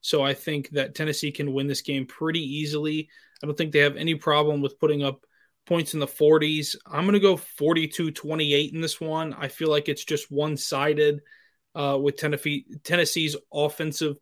[0.06, 3.08] So I think that Tennessee can win this game pretty easily.
[3.42, 5.26] I don't think they have any problem with putting up
[5.66, 6.76] points in the 40s.
[6.86, 9.34] I'm going to go 42 28 in this one.
[9.34, 11.22] I feel like it's just one sided
[11.74, 14.14] uh, with Tennessee, Tennessee's offensive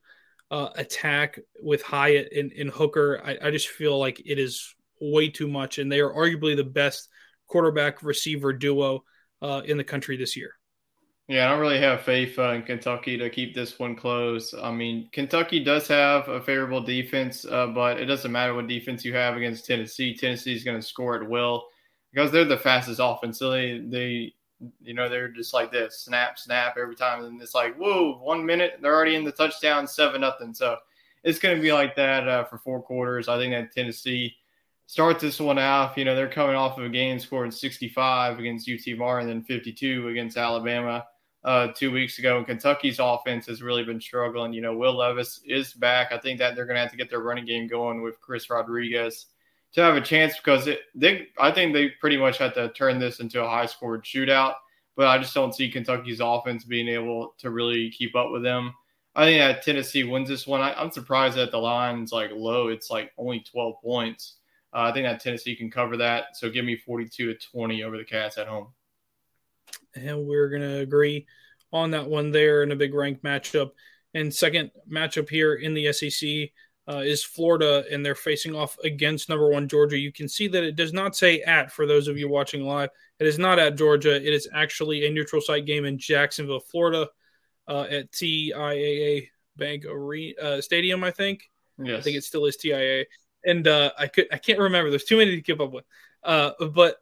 [0.50, 3.20] uh, attack with Hyatt and, and Hooker.
[3.22, 6.64] I, I, just feel like it is way too much, and they are arguably the
[6.64, 7.10] best
[7.46, 9.04] quarterback receiver duo
[9.42, 10.54] uh, in the country this year.
[11.26, 14.52] Yeah, I don't really have faith uh, in Kentucky to keep this one close.
[14.52, 19.06] I mean, Kentucky does have a favorable defense, uh, but it doesn't matter what defense
[19.06, 20.14] you have against Tennessee.
[20.14, 21.64] Tennessee is going to score at will
[22.12, 23.38] because they're the fastest offense.
[23.38, 24.34] So they, they
[24.82, 27.24] you know, they're just like this snap, snap every time.
[27.24, 30.52] And it's like, whoa, one minute, they're already in the touchdown, seven nothing.
[30.52, 30.76] So
[31.22, 33.28] it's going to be like that uh, for four quarters.
[33.28, 34.34] I think that Tennessee
[34.84, 35.96] starts this one off.
[35.96, 39.46] You know, they're coming off of a game scoring 65 against UT Martin and then
[39.46, 41.06] 52 against Alabama
[41.44, 42.38] uh, two weeks ago.
[42.38, 44.52] And Kentucky's offense has really been struggling.
[44.52, 46.12] You know, Will Levis is back.
[46.12, 48.48] I think that they're going to have to get their running game going with Chris
[48.50, 49.26] Rodriguez
[49.74, 52.98] to have a chance because it, they I think they pretty much had to turn
[52.98, 54.54] this into a high scored shootout.
[54.96, 58.72] But I just don't see Kentucky's offense being able to really keep up with them.
[59.16, 60.60] I think that Tennessee wins this one.
[60.60, 62.68] I, am surprised that the line's like low.
[62.68, 64.36] It's like only 12 points.
[64.72, 66.36] Uh, I think that Tennessee can cover that.
[66.36, 68.68] So give me 42 to 20 over the Cats at home.
[69.96, 71.26] And we're going to agree
[71.72, 73.70] on that one there in a big rank matchup.
[74.14, 76.50] And second matchup here in the SEC
[76.88, 79.98] uh, is Florida, and they're facing off against number one Georgia.
[79.98, 82.90] You can see that it does not say at for those of you watching live.
[83.18, 84.14] It is not at Georgia.
[84.14, 87.08] It is actually a neutral site game in Jacksonville, Florida,
[87.66, 91.02] uh, at TIAA Bank Arena uh, Stadium.
[91.02, 91.50] I think.
[91.82, 91.98] Yes.
[91.98, 93.06] I think it still is TIA,
[93.44, 94.90] and uh, I could I can't remember.
[94.90, 95.84] There's too many to keep up with.
[96.22, 96.96] Uh, but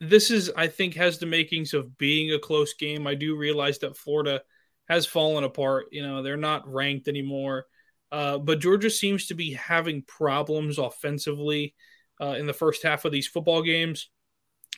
[0.00, 3.06] this is I think has the makings of being a close game.
[3.06, 4.42] I do realize that Florida
[4.88, 5.86] has fallen apart.
[5.92, 7.66] You know, they're not ranked anymore.
[8.12, 11.74] Uh, but Georgia seems to be having problems offensively
[12.20, 14.10] uh, in the first half of these football games.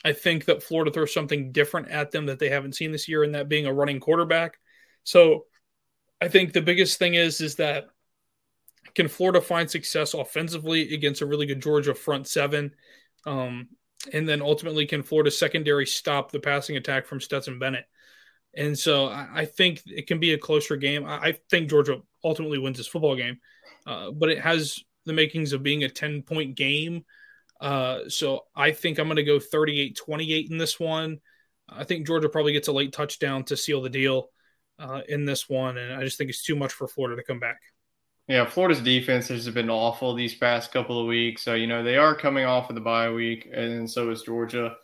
[0.05, 3.25] I think that Florida throws something different at them that they haven't seen this year,
[3.25, 4.59] and that being a running quarterback.
[5.05, 5.47] So
[6.21, 7.87] I think the biggest thing is is that
[8.95, 12.73] can Florida find success offensively against a really good Georgia front seven?
[13.27, 13.69] Um,
[14.13, 17.87] and then ultimately, can Florida secondary stop the passing attack from Stetson Bennett?
[18.55, 21.05] And so I, I think it can be a closer game.
[21.05, 23.39] I, I think Georgia ultimately wins this football game,
[23.87, 27.05] uh, but it has the makings of being a 10 point game.
[27.61, 31.21] Uh, so I think I'm going to go 38 28 in this one.
[31.69, 34.31] I think Georgia probably gets a late touchdown to seal the deal
[34.79, 35.77] uh, in this one.
[35.79, 37.61] And I just think it's too much for Florida to come back.
[38.29, 41.43] Yeah, Florida's defense has been awful these past couple of weeks.
[41.43, 44.77] So, you know, they are coming off of the bye week, and so is Georgia.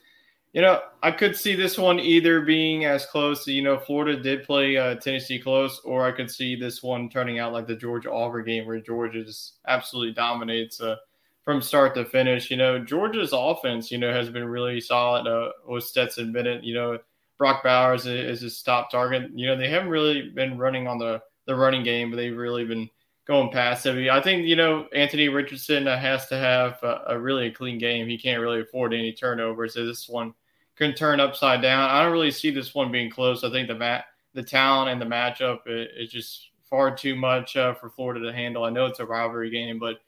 [0.53, 4.45] You know, I could see this one either being as close you know, Florida did
[4.45, 8.12] play uh, Tennessee close, or I could see this one turning out like the Georgia
[8.12, 10.97] Auburn game where Georgia just absolutely dominates uh,
[11.43, 12.51] from start to finish.
[12.51, 16.62] You know, Georgia's offense, you know, has been really solid uh, with Stetson Bennett.
[16.62, 16.99] You know,
[17.38, 19.30] Brock Bowers is his top target.
[19.34, 22.64] You know, they haven't really been running on the, the running game, but they've really
[22.66, 22.88] been
[23.27, 24.11] going past it.
[24.11, 28.09] I think, you know, Anthony Richardson has to have a, a really clean game.
[28.09, 29.75] He can't really afford any turnovers.
[29.75, 30.35] So this one
[30.77, 31.89] can turn upside down.
[31.91, 33.45] I don't really see this one being close.
[33.45, 37.75] I think the mat, the talent and the matchup is just far too much uh,
[37.75, 38.64] for Florida to handle.
[38.64, 39.99] I know it's a rivalry game, but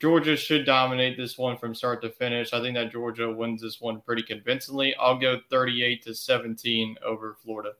[0.00, 2.52] Georgia should dominate this one from start to finish.
[2.52, 4.94] I think that Georgia wins this one pretty convincingly.
[4.96, 7.72] I'll go 38 to 17 over Florida.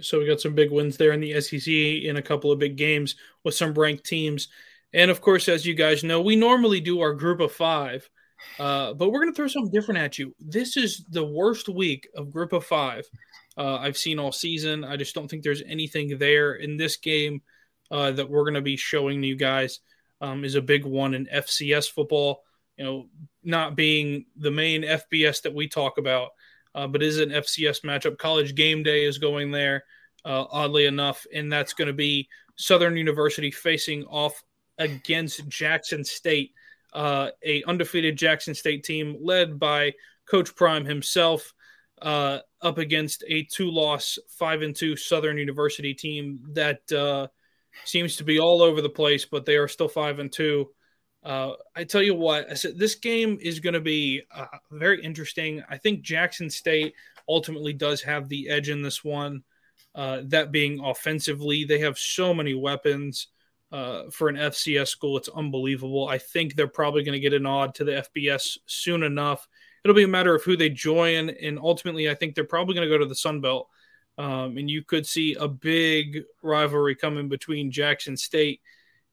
[0.00, 2.76] So we got some big wins there in the SEC in a couple of big
[2.76, 3.14] games
[3.44, 4.48] with some ranked teams.
[4.92, 8.08] And of course, as you guys know, we normally do our group of five,
[8.58, 10.34] uh, but we're going to throw something different at you.
[10.40, 13.04] This is the worst week of group of five
[13.56, 14.84] uh, I've seen all season.
[14.84, 17.42] I just don't think there's anything there in this game
[17.90, 19.80] uh, that we're going to be showing you guys.
[20.20, 22.42] Um, is a big one in FCS football.
[22.76, 23.06] You know,
[23.42, 26.30] not being the main FBS that we talk about
[26.74, 28.18] uh, but is an FCS matchup.
[28.18, 29.84] College game day is going there,
[30.24, 34.42] uh, oddly enough, and that's going to be Southern University facing off
[34.78, 36.52] against Jackson State,
[36.92, 39.92] uh, a undefeated Jackson State team led by
[40.26, 41.52] Coach Prime himself,
[42.02, 47.28] uh, up against a two-loss, five and two Southern University team that uh,
[47.84, 50.68] seems to be all over the place, but they are still five and two.
[51.24, 55.02] Uh, I tell you what, I said this game is going to be uh, very
[55.02, 55.62] interesting.
[55.70, 56.94] I think Jackson State
[57.28, 59.42] ultimately does have the edge in this one.
[59.94, 63.28] Uh, that being offensively, they have so many weapons
[63.72, 65.16] uh, for an FCS school.
[65.16, 66.08] It's unbelievable.
[66.08, 69.48] I think they're probably going to get a nod to the FBS soon enough.
[69.82, 72.88] It'll be a matter of who they join, and ultimately, I think they're probably going
[72.88, 73.68] to go to the Sun Belt.
[74.16, 78.60] Um, and you could see a big rivalry coming between Jackson State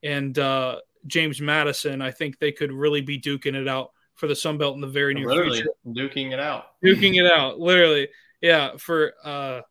[0.04, 0.78] and uh,
[1.08, 4.76] James Madison, I think they could really be duking it out for the Sun Belt
[4.76, 5.72] in the very near literally future.
[5.88, 6.66] Duking it out.
[6.84, 8.10] Duking it out, literally.
[8.42, 9.62] Yeah, for uh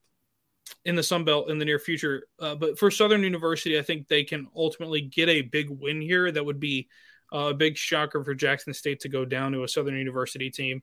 [0.85, 2.27] in the Sun Belt in the near future.
[2.39, 6.31] Uh, but for Southern University, I think they can ultimately get a big win here.
[6.31, 6.89] That would be
[7.33, 10.83] uh, a big shocker for Jackson State to go down to a Southern University team.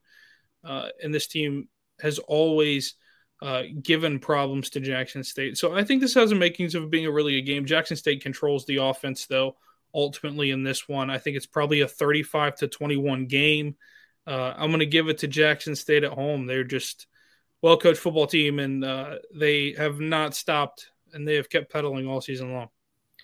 [0.63, 1.67] Uh, and this team
[1.99, 2.95] has always
[3.41, 5.57] uh, given problems to Jackson State.
[5.57, 7.65] So I think this has the makings of being a really good game.
[7.65, 9.55] Jackson State controls the offense, though
[9.93, 11.09] ultimately in this one.
[11.09, 13.75] I think it's probably a 35 to 21 game.
[14.25, 16.45] Uh, I'm going to give it to Jackson State at home.
[16.45, 17.07] They're just
[17.61, 22.07] well coached football team, and uh, they have not stopped and they have kept pedaling
[22.07, 22.69] all season long.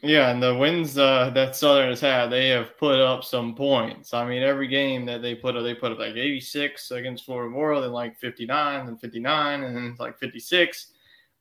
[0.01, 4.13] Yeah, and the wins uh, that Southern has had, they have put up some points.
[4.13, 7.49] I mean, every game that they put up, they put up like 86 against Florida
[7.49, 10.87] Memorial, then like 59, and 59, and then like 56.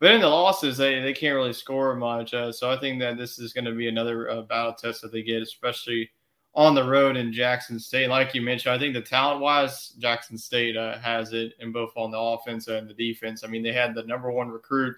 [0.02, 2.34] But in the losses, they, they can't really score much.
[2.34, 5.12] Uh, so I think that this is going to be another uh, battle test that
[5.12, 6.10] they get, especially
[6.56, 8.08] on the road in Jackson State.
[8.08, 11.92] Like you mentioned, I think the talent wise, Jackson State uh, has it in both
[11.94, 13.44] on the offense and the defense.
[13.44, 14.96] I mean, they had the number one recruit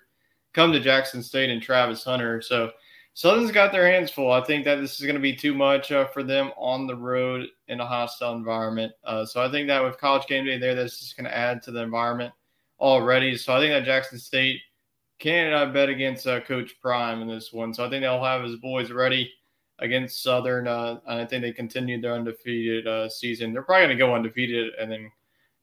[0.55, 2.41] come to Jackson State and Travis Hunter.
[2.41, 2.71] So
[3.13, 4.33] Southern's got their hands full.
[4.33, 6.97] I think that this is going to be too much uh, for them on the
[6.97, 8.95] road in a hostile environment.
[9.05, 11.63] Uh, so I think that with college game day there, that's just going to add
[11.65, 12.33] to the environment
[12.81, 13.37] already.
[13.37, 14.63] So I think that Jackson State–
[15.25, 18.57] Canada bet against uh, Coach Prime in this one, so I think they'll have his
[18.57, 19.33] boys ready
[19.79, 20.69] against Southern.
[20.69, 23.55] Uh, and I think they continued their undefeated uh, season.
[23.55, 25.11] They're probably going to go undefeated and then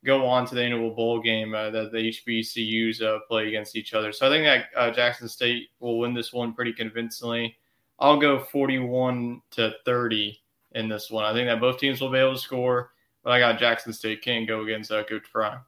[0.03, 3.93] go on to the annual bowl game uh, that the HBCUs uh, play against each
[3.93, 4.11] other.
[4.11, 7.55] So I think that uh, Jackson State will win this one pretty convincingly.
[7.99, 10.41] I'll go 41 to 30
[10.71, 11.23] in this one.
[11.23, 12.93] I think that both teams will be able to score,
[13.23, 15.59] but I got Jackson State can't go against Coach Prime.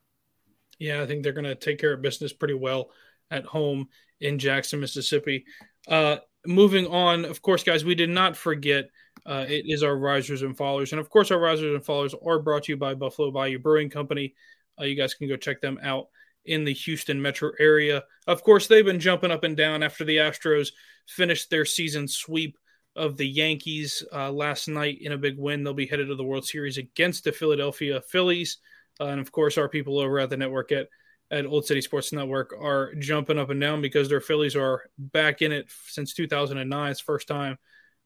[0.79, 2.89] Yeah, I think they're going to take care of business pretty well
[3.33, 3.89] at home
[4.21, 5.45] in Jackson, Mississippi.
[5.87, 8.89] Uh, moving on, of course, guys, we did not forget
[9.25, 10.91] uh, it is our risers and followers.
[10.91, 13.89] And of course, our risers and followers are brought to you by Buffalo Bayou Brewing
[13.89, 14.33] Company.
[14.79, 16.07] Uh, you guys can go check them out
[16.45, 18.03] in the Houston metro area.
[18.27, 20.69] Of course, they've been jumping up and down after the Astros
[21.07, 22.57] finished their season sweep
[22.95, 25.63] of the Yankees uh, last night in a big win.
[25.63, 28.57] They'll be headed to the World Series against the Philadelphia Phillies.
[28.99, 30.89] Uh, and of course, our people over at the network at
[31.33, 35.41] at Old City Sports Network are jumping up and down because their Phillies are back
[35.41, 36.91] in it since 2009.
[36.91, 37.57] It's first time.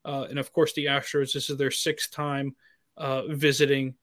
[0.05, 2.55] Uh, and of course, the Astros, this is their sixth time
[2.95, 3.95] uh, visiting,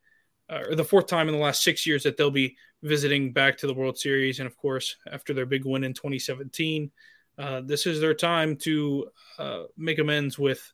[0.51, 3.57] uh, or the fourth time in the last six years that they'll be visiting back
[3.57, 4.41] to the World Series.
[4.41, 6.91] And of course, after their big win in 2017,
[7.39, 9.09] uh, this is their time to
[9.39, 10.70] uh, make amends with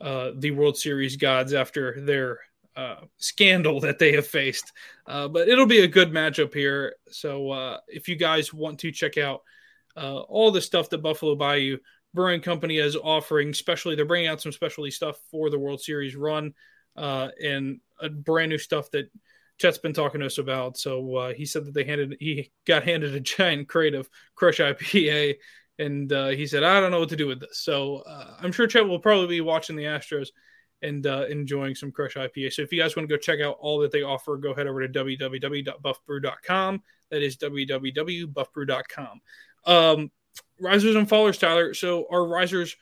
[0.00, 2.40] uh, the World Series gods after their
[2.76, 4.72] uh, scandal that they have faced.
[5.06, 6.96] Uh, but it'll be a good matchup here.
[7.10, 9.42] So uh, if you guys want to check out
[9.96, 11.78] uh, all the stuff that Buffalo Bayou
[12.14, 16.16] Brewing Company is offering, especially they're bringing out some specialty stuff for the World Series
[16.16, 16.54] run
[16.96, 19.10] uh, and brand new stuff that
[19.58, 20.76] Chet's been talking to us about.
[20.76, 24.58] So uh, he said that they handed he got handed a giant crate of Crush
[24.58, 25.36] IPA.
[25.78, 27.58] And he said, I don't know what to do with this.
[27.58, 28.02] So
[28.40, 30.28] I'm sure Chet will probably be watching the Astros
[30.82, 32.52] and uh, enjoying some Crush IPA.
[32.52, 34.66] So if you guys want to go check out all that they offer, go head
[34.66, 36.82] over to www.buffbrew.com.
[37.10, 39.20] That is www.buffbrew.com.
[39.64, 40.10] Um,
[40.60, 41.74] risers and fallers, Tyler.
[41.74, 42.76] So our risers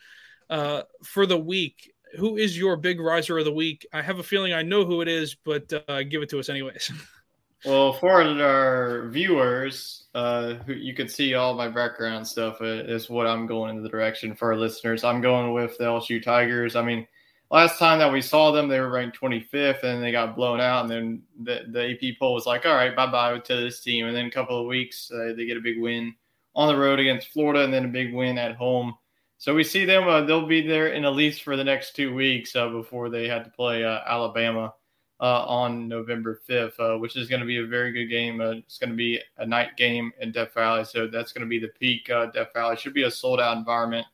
[0.49, 1.93] uh, for the week.
[2.17, 3.87] Who is your big riser of the week?
[3.93, 6.49] I have a feeling I know who it is, but uh, give it to us
[6.49, 6.91] anyways.
[7.65, 13.09] well, for our viewers, uh, who you can see all my background stuff uh, is
[13.09, 15.05] what I'm going in the direction for our listeners.
[15.05, 16.75] I'm going with the LSU Tigers.
[16.75, 17.07] I mean,
[17.51, 20.81] last time that we saw them, they were ranked 25th and they got blown out.
[20.83, 24.07] And then the, the AP poll was like, all right, bye bye to this team.
[24.07, 26.15] And then a couple of weeks, uh, they get a big win
[26.55, 28.95] on the road against Florida and then a big win at home.
[29.37, 32.13] So we see them, uh, they'll be there in at least for the next two
[32.13, 34.73] weeks uh, before they had to play uh, Alabama
[35.19, 38.39] uh, on November 5th, uh, which is going to be a very good game.
[38.39, 40.85] it's going to be a night game in Death Valley.
[40.85, 42.77] So that's going to be the peak Death Valley.
[42.77, 44.05] Should be a sold out environment.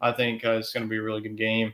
[0.00, 1.72] I think it's going to be a really good game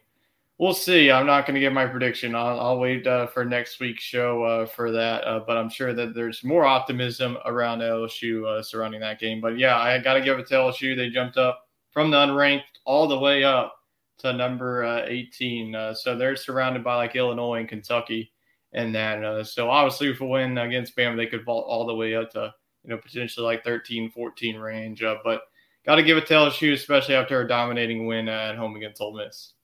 [0.63, 1.11] we'll see.
[1.11, 2.37] I'm not going to give my prediction.
[2.37, 5.27] I'll, I'll wait uh, for next week's show uh, for that.
[5.27, 9.41] Uh, but I'm sure that there's more optimism around LSU uh, surrounding that game.
[9.41, 10.97] But yeah, I got to give it to LSU.
[10.97, 13.75] They jumped up from the unranked all the way up
[14.19, 15.75] to number uh, 18.
[15.75, 18.31] Uh, so they're surrounded by like Illinois and Kentucky
[18.73, 19.45] and that.
[19.49, 22.55] so obviously, if a win against Bama, they could vault all the way up to
[22.85, 25.03] you know potentially like 13, 14 range.
[25.25, 25.43] but
[25.85, 29.17] got to give it to LSU, especially after a dominating win at home against Ole
[29.17, 29.55] Miss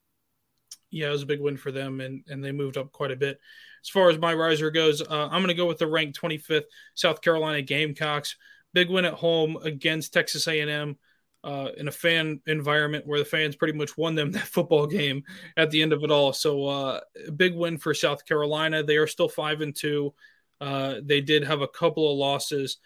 [0.91, 3.17] yeah, it was a big win for them, and and they moved up quite a
[3.17, 3.41] bit.
[3.83, 6.65] As far as my riser goes, uh, I'm going to go with the ranked 25th
[6.95, 8.37] South Carolina Gamecocks.
[8.75, 10.97] Big win at home against Texas A&M
[11.45, 15.23] uh, in a fan environment where the fans pretty much won them that football game
[15.57, 16.33] at the end of it all.
[16.33, 18.83] So uh, a big win for South Carolina.
[18.83, 20.15] They are still five and two.
[20.61, 22.79] Uh, they did have a couple of losses,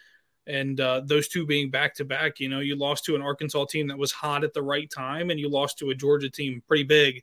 [0.47, 2.39] and uh, those two being back to back.
[2.39, 5.31] You know, you lost to an Arkansas team that was hot at the right time,
[5.31, 7.23] and you lost to a Georgia team pretty big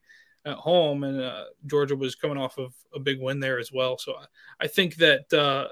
[0.50, 3.97] at home, and uh, Georgia was coming off of a big win there as well.
[3.97, 4.26] So I,
[4.66, 5.68] I think that uh,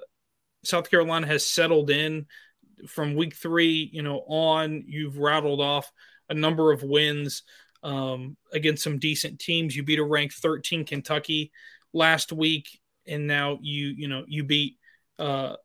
[0.64, 2.26] South Carolina has settled in
[2.88, 4.84] from week three, you know, on.
[4.88, 5.92] You've rattled off
[6.30, 7.44] a number of wins
[7.84, 9.76] um, against some decent teams.
[9.76, 11.52] You beat a ranked 13 Kentucky
[11.94, 14.78] last week, and now you, you know, you beat
[15.20, 15.56] uh,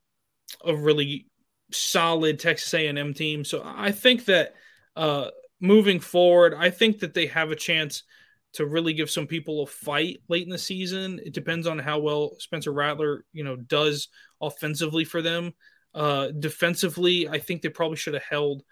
[0.64, 1.26] a really
[1.70, 3.44] solid Texas A&M team.
[3.44, 4.54] So I think that
[4.96, 5.28] uh,
[5.60, 8.02] moving forward, I think that they have a chance–
[8.54, 11.20] to really give some people a fight late in the season.
[11.24, 14.08] It depends on how well Spencer Rattler, you know, does
[14.40, 15.54] offensively for them.
[15.94, 18.62] Uh, defensively, I think they probably should have held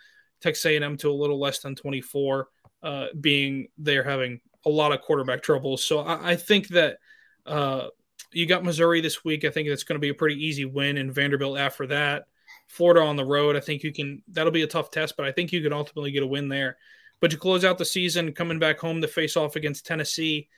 [0.40, 2.48] Texas A&M to a little less than 24,
[2.82, 5.84] uh, being they're having a lot of quarterback troubles.
[5.84, 6.98] So I, I think that
[7.46, 7.88] uh,
[8.32, 9.44] you got Missouri this week.
[9.44, 12.24] I think that's going to be a pretty easy win, and Vanderbilt after that.
[12.68, 14.22] Florida on the road, I think you can.
[14.28, 16.76] That'll be a tough test, but I think you can ultimately get a win there.
[17.20, 20.48] But you close out the season coming back home to face off against Tennessee,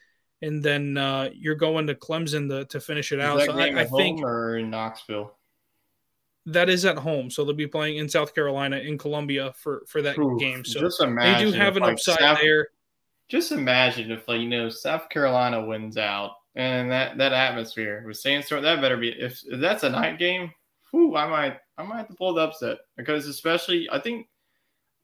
[0.41, 3.41] and then uh, you're going to Clemson to, to finish it out.
[3.41, 5.33] so I, I think or in Knoxville.
[6.45, 10.01] That is at home, so they'll be playing in South Carolina in Columbia for for
[10.01, 10.65] that Ooh, game.
[10.65, 12.67] So just imagine they do have an like upside South, there.
[13.29, 18.17] Just imagine if like you know South Carolina wins out and that that atmosphere with
[18.17, 20.51] Sandstorm, that better be if, if that's a night game.
[20.91, 24.27] Whew, I might I might have to pull the upset because especially I think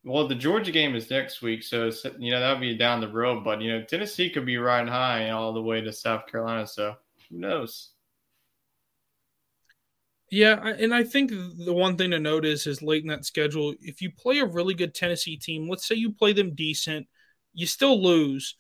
[0.03, 3.43] well, the Georgia game is next week, so you know that'll be down the road.
[3.43, 6.65] But you know, Tennessee could be riding high all the way to South Carolina.
[6.65, 6.95] So
[7.29, 7.91] who knows?
[10.31, 13.73] Yeah, and I think the one thing to note is, is late in that schedule,
[13.81, 17.07] if you play a really good Tennessee team, let's say you play them decent,
[17.53, 18.55] you still lose.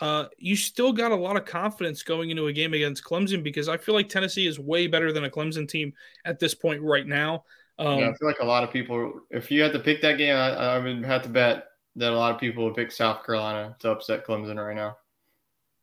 [0.00, 3.68] Uh, you still got a lot of confidence going into a game against Clemson because
[3.68, 5.92] I feel like Tennessee is way better than a Clemson team
[6.24, 7.44] at this point right now.
[7.82, 10.18] Um, yeah, I feel like a lot of people, if you had to pick that
[10.18, 11.64] game, I, I would have to bet
[11.96, 14.96] that a lot of people would pick South Carolina to upset Clemson right now.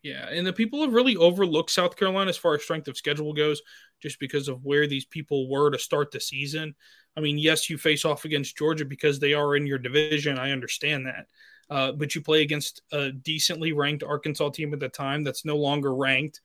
[0.02, 3.34] Yeah, and the people have really overlooked South Carolina as far as strength of schedule
[3.34, 3.62] goes,
[4.02, 6.74] just because of where these people were to start the season.
[7.18, 10.40] I mean, yes, you face off against Georgia because they are in your division.
[10.40, 11.26] I understand that.
[11.70, 15.58] Uh, but you play against a decently ranked Arkansas team at the time that's no
[15.58, 16.40] longer ranked.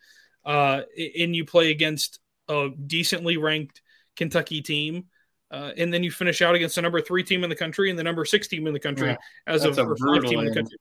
[0.44, 0.82] Uh,
[1.18, 3.80] and you play against a decently ranked
[4.16, 5.04] Kentucky team.
[5.54, 7.96] Uh, and then you finish out against the number three team in the country and
[7.96, 10.54] the number six team in the country yeah, as of or five team in the
[10.54, 10.76] country.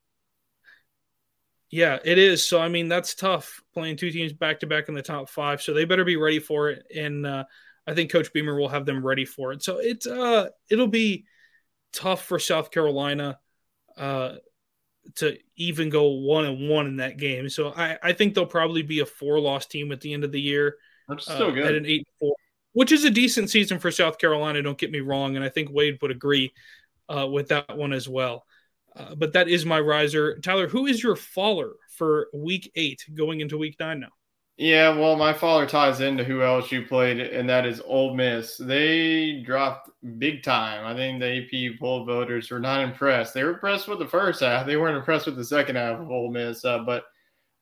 [1.70, 2.44] Yeah, it is.
[2.44, 5.62] So I mean, that's tough playing two teams back to back in the top five.
[5.62, 6.86] So they better be ready for it.
[6.96, 7.44] And uh,
[7.86, 9.62] I think Coach Beamer will have them ready for it.
[9.62, 11.26] So it's uh, it'll be
[11.92, 13.38] tough for South Carolina
[13.96, 14.38] uh,
[15.16, 17.48] to even go one and one in that game.
[17.48, 20.32] So I, I think they'll probably be a four loss team at the end of
[20.32, 20.78] the year.
[21.08, 21.66] That's still uh, good.
[21.68, 22.34] At an eight four,
[22.74, 24.62] which is a decent season for South Carolina.
[24.62, 26.54] Don't get me wrong, and I think Wade would agree
[27.10, 28.46] uh, with that one as well.
[28.96, 30.68] Uh, but that is my riser, Tyler.
[30.68, 34.10] Who is your faller for Week Eight going into Week Nine now?
[34.58, 38.56] Yeah, well, my faller ties into who else you played, and that is Ole Miss.
[38.58, 40.86] They dropped big time.
[40.86, 43.34] I think the AP poll voters were not impressed.
[43.34, 44.68] They were impressed with the first half.
[44.68, 46.64] They weren't impressed with the second half of Ole Miss.
[46.64, 47.06] Uh, but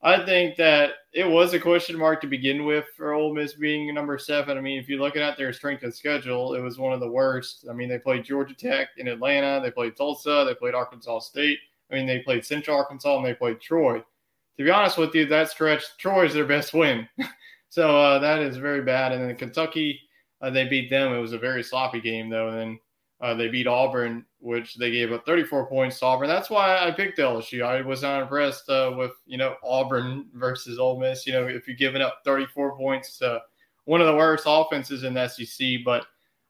[0.02, 3.94] I think that it was a question mark to begin with for Ole Miss being
[3.94, 4.58] number seven.
[4.58, 7.10] I mean, if you're looking at their strength of schedule, it was one of the
[7.10, 7.66] worst.
[7.70, 11.58] I mean, they played Georgia Tech in Atlanta, they played Tulsa, they played Arkansas State.
[11.90, 14.02] I mean, they played Central Arkansas and they played Troy
[14.56, 17.08] to be honest with you, that stretch, Troy is their best win.
[17.68, 19.12] so uh, that is very bad.
[19.12, 20.00] And then Kentucky,
[20.40, 21.12] uh, they beat them.
[21.12, 22.48] It was a very sloppy game, though.
[22.48, 22.80] And then
[23.22, 26.28] uh, they beat Auburn, which they gave up 34 points to Auburn.
[26.28, 27.64] That's why I picked LSU.
[27.64, 31.26] I was not impressed uh, with, you know, Auburn versus Ole Miss.
[31.26, 33.40] You know, if you're giving up 34 points to
[33.84, 35.78] one of the worst offenses in the SEC.
[35.84, 36.04] But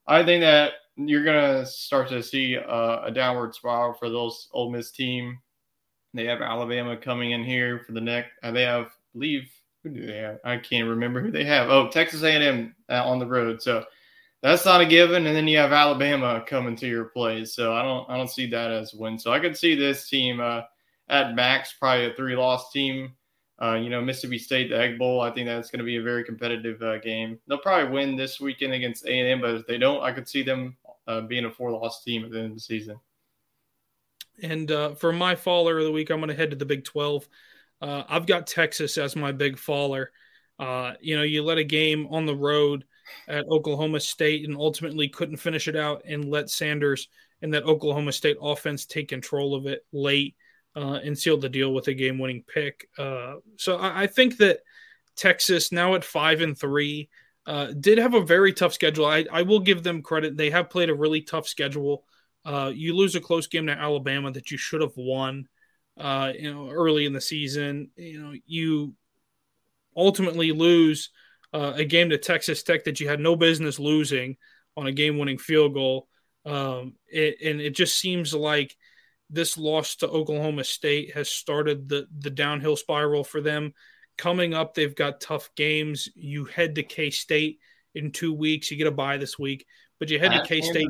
[0.06, 4.70] I think that you're to start to see uh, a downward spiral for those Ole
[4.70, 5.38] Miss team
[6.14, 8.30] they have Alabama coming in here for the next.
[8.42, 9.50] Uh, they have, believe,
[9.82, 10.38] who do they have?
[10.44, 11.70] I can't remember who they have.
[11.70, 13.62] Oh, Texas A&M uh, on the road.
[13.62, 13.84] So
[14.42, 15.26] that's not a given.
[15.26, 17.54] And then you have Alabama coming to your place.
[17.54, 19.18] So I don't, I don't see that as a win.
[19.18, 20.62] So I could see this team uh,
[21.08, 23.12] at max probably a three-loss team.
[23.62, 25.20] Uh, you know, Mississippi State, the Egg Bowl.
[25.20, 27.38] I think that's going to be a very competitive uh, game.
[27.46, 30.76] They'll probably win this weekend against A&M, but if they don't, I could see them
[31.06, 32.98] uh, being a four-loss team at the end of the season.
[34.42, 36.82] And uh, for my faller of the week, I'm going to head to the Big
[36.82, 37.28] 12.
[37.80, 40.10] Uh, I've got Texas as my big faller.
[40.58, 42.84] You know, you let a game on the road
[43.28, 47.08] at Oklahoma State and ultimately couldn't finish it out and let Sanders
[47.40, 50.36] and that Oklahoma State offense take control of it late
[50.76, 52.88] uh, and seal the deal with a game winning pick.
[52.98, 54.60] Uh, so I, I, think that
[55.16, 57.08] Texas, now at five and three,
[57.46, 59.04] uh, did have a very tough schedule.
[59.04, 60.36] I, I will give them credit.
[60.36, 62.04] They have played a really tough schedule.
[62.44, 65.48] Uh, you lose a close game to Alabama that you should have won.
[65.98, 68.94] Uh, you know, early in the season, you know, you
[69.94, 71.10] ultimately lose
[71.52, 74.36] uh, a game to Texas Tech that you had no business losing
[74.76, 76.08] on a game-winning field goal.
[76.44, 78.76] Um, it, and it just seems like
[79.30, 83.74] this loss to Oklahoma State has started the the downhill spiral for them.
[84.18, 86.08] Coming up, they've got tough games.
[86.14, 87.58] You head to K State
[87.94, 88.70] in two weeks.
[88.70, 89.66] You get a bye this week,
[89.98, 90.88] but you head to K State.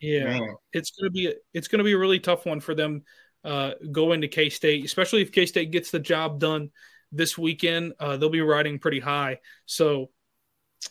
[0.00, 0.56] Yeah, Man.
[0.72, 3.02] it's gonna be it's gonna be a really tough one for them
[3.44, 6.70] uh, going to K State, especially if K State gets the job done
[7.12, 7.92] this weekend.
[8.00, 10.10] Uh, they'll be riding pretty high, so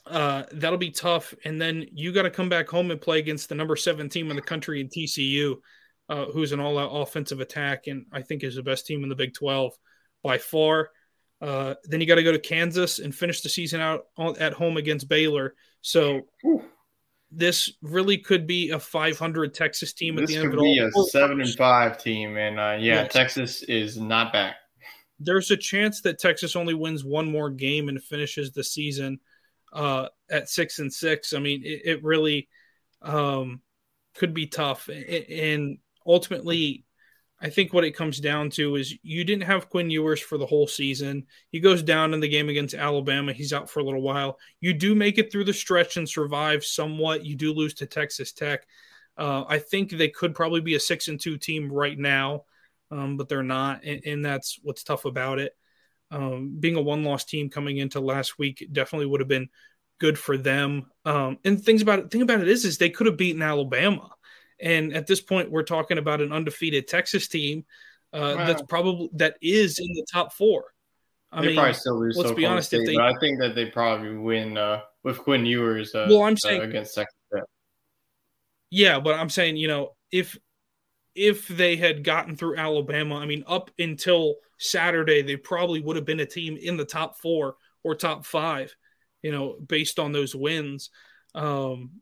[0.06, 1.34] uh, that'll be tough.
[1.44, 4.30] And then you got to come back home and play against the number seven team
[4.30, 5.56] in the country in TCU,
[6.10, 9.16] uh, who's an all-out offensive attack, and I think is the best team in the
[9.16, 9.74] Big Twelve
[10.24, 10.90] by far.
[11.42, 14.06] Uh, then you got to go to Kansas and finish the season out
[14.40, 15.56] at home against Baylor.
[15.82, 16.28] So.
[16.44, 16.64] Whew
[17.32, 20.66] this really could be a 500 Texas team at this the end of it all.
[20.66, 23.14] This could be a seven and five team, and uh, yeah, yes.
[23.14, 24.56] Texas is not back.
[25.24, 29.20] There's a chance that Texas only wins one more game and finishes the season
[29.74, 31.34] uh, at six and six.
[31.34, 32.50] I mean, it, it really
[33.02, 33.62] um,
[34.16, 36.86] could be tough, and ultimately,
[37.44, 40.46] I think what it comes down to is you didn't have Quinn Ewers for the
[40.46, 41.26] whole season.
[41.50, 43.34] He goes down in the game against Alabama.
[43.34, 44.38] He's out for a little while.
[44.60, 47.26] You do make it through the stretch and survive somewhat.
[47.26, 48.68] You do lose to Texas Tech.
[49.18, 52.46] Uh, I think they could probably be a six and two team right now,
[52.92, 55.56] um, but they're not, and, and, that's what's tough about it.
[56.12, 59.50] Um, being a one loss team coming into last week definitely would have been
[60.00, 60.92] good for them.
[61.06, 64.10] Um, and things about it, thing about it is, is they could have beaten Alabama.
[64.60, 67.66] And at this point, we're talking about an undefeated Texas team
[68.14, 68.46] uh, wow.
[68.46, 70.66] that's probably that is in the top four.
[71.32, 72.18] I they mean, probably still lose.
[72.18, 72.68] Let's be honest.
[72.68, 75.96] State, if they, I think that they probably win uh, with Quinn Ewers.
[75.96, 77.16] Uh, well, I'm saying uh, against Texas.
[78.70, 80.38] Yeah, but I'm saying you know if
[81.16, 86.06] if they had gotten through Alabama, I mean, up until Saturday, they probably would have
[86.06, 88.76] been a team in the top four or top five,
[89.22, 90.90] you know, based on those wins.
[91.36, 92.02] Um,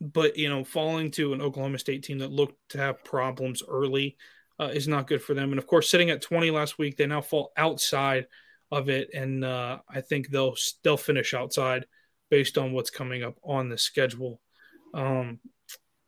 [0.00, 4.16] but you know, falling to an Oklahoma State team that looked to have problems early
[4.60, 5.50] uh, is not good for them.
[5.50, 8.26] And of course, sitting at 20 last week, they now fall outside
[8.70, 11.86] of it, and uh, I think they'll they'll finish outside
[12.30, 14.40] based on what's coming up on the schedule.
[14.94, 15.40] Um,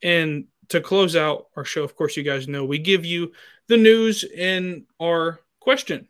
[0.03, 3.33] and to close out our show, of course, you guys know we give you
[3.69, 6.09] the news in our question.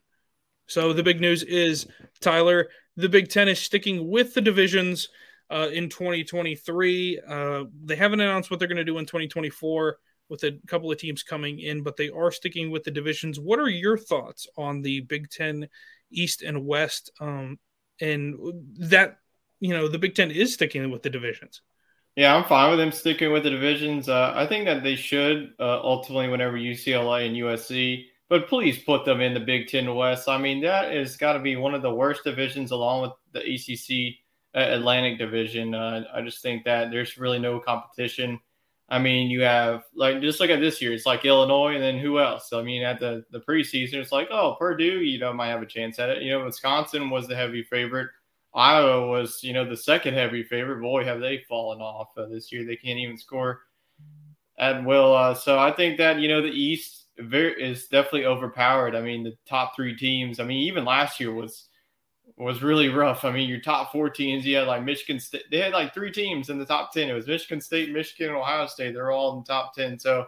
[0.66, 1.86] So the big news is
[2.20, 5.08] Tyler, the Big Ten is sticking with the divisions
[5.50, 7.20] uh, in 2023.
[7.26, 9.98] Uh, they haven't announced what they're going to do in 2024
[10.28, 13.40] with a couple of teams coming in, but they are sticking with the divisions.
[13.40, 15.68] What are your thoughts on the Big Ten
[16.10, 17.10] East and West?
[17.18, 17.58] Um,
[18.00, 18.36] and
[18.78, 19.18] that,
[19.58, 21.62] you know, the Big Ten is sticking with the divisions.
[22.20, 24.10] Yeah, I'm fine with them sticking with the divisions.
[24.10, 29.06] Uh, I think that they should uh, ultimately, whenever UCLA and USC, but please put
[29.06, 30.28] them in the Big Ten West.
[30.28, 33.40] I mean, that has got to be one of the worst divisions, along with the
[33.40, 34.16] ACC
[34.54, 35.74] uh, Atlantic Division.
[35.74, 38.38] Uh, I just think that there's really no competition.
[38.90, 40.92] I mean, you have like just look at this year.
[40.92, 42.52] It's like Illinois, and then who else?
[42.52, 45.66] I mean, at the the preseason, it's like oh, Purdue, you know, might have a
[45.66, 46.22] chance at it.
[46.22, 48.10] You know, Wisconsin was the heavy favorite.
[48.54, 50.80] Iowa was, you know, the second heavy favorite.
[50.80, 52.64] Boy, have they fallen off uh, this year.
[52.64, 53.60] They can't even score
[54.58, 55.14] at will.
[55.14, 58.94] Uh, so I think that you know the East very, is definitely overpowered.
[58.94, 60.38] I mean, the top three teams.
[60.38, 61.68] I mean, even last year was
[62.36, 63.24] was really rough.
[63.24, 65.44] I mean, your top four teams, you had like Michigan State.
[65.50, 67.08] They had like three teams in the top ten.
[67.08, 68.94] It was Michigan State, Michigan, and Ohio State.
[68.94, 69.98] They're all in the top ten.
[69.98, 70.26] So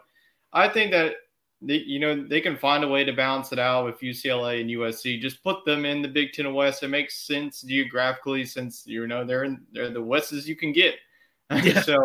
[0.53, 1.14] I think that
[1.63, 4.71] they, you know, they can find a way to balance it out with UCLA and
[4.71, 5.21] USC.
[5.21, 6.83] Just put them in the Big Ten West.
[6.83, 10.73] It makes sense geographically since you know they're in they're the West as you can
[10.73, 10.97] get.
[11.65, 11.83] Yeah.
[11.83, 11.99] so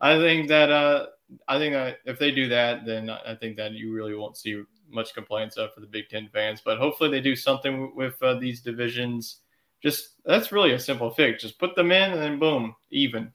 [0.00, 1.06] I think that uh,
[1.48, 4.62] I think that if they do that, then I think that you really won't see
[4.88, 6.62] much complaints uh, for the Big Ten fans.
[6.64, 9.40] But hopefully they do something with uh, these divisions.
[9.82, 11.42] Just that's really a simple fix.
[11.42, 13.32] Just put them in and then boom, even.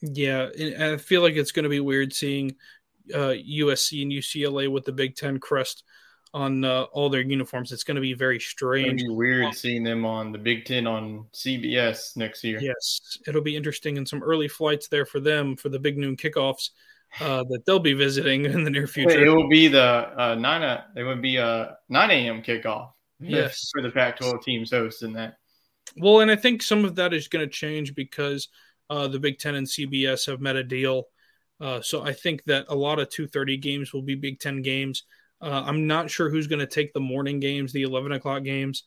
[0.00, 2.54] Yeah, I feel like it's going to be weird seeing
[3.14, 5.84] uh, USC and UCLA with the Big Ten crest
[6.34, 7.72] on uh, all their uniforms.
[7.72, 9.02] It's going to be very strange.
[9.02, 12.60] Be weird um, seeing them on the Big Ten on CBS next year.
[12.60, 16.16] Yes, it'll be interesting and some early flights there for them for the big noon
[16.16, 16.70] kickoffs
[17.20, 19.24] uh, that they'll be visiting in the near future.
[19.24, 20.62] It will be the uh, nine.
[20.62, 22.42] Uh, it would be a nine a.m.
[22.42, 22.92] kickoff.
[23.20, 25.38] Yes, for the Pac-12 teams hosting that.
[25.96, 28.48] Well, and I think some of that is going to change because
[28.90, 31.04] uh, the Big Ten and CBS have met a deal
[31.60, 35.04] uh, so I think that a lot of 2:30 games will be Big Ten games.
[35.40, 38.84] Uh, I'm not sure who's going to take the morning games, the 11 o'clock games,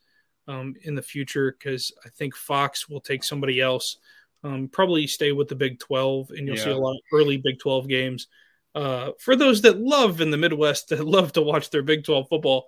[0.48, 3.98] um, in the future because I think Fox will take somebody else.
[4.44, 6.64] Um, probably stay with the Big 12, and you'll yeah.
[6.64, 8.28] see a lot of early Big 12 games.
[8.74, 12.28] Uh, for those that love in the Midwest that love to watch their Big 12
[12.30, 12.68] football,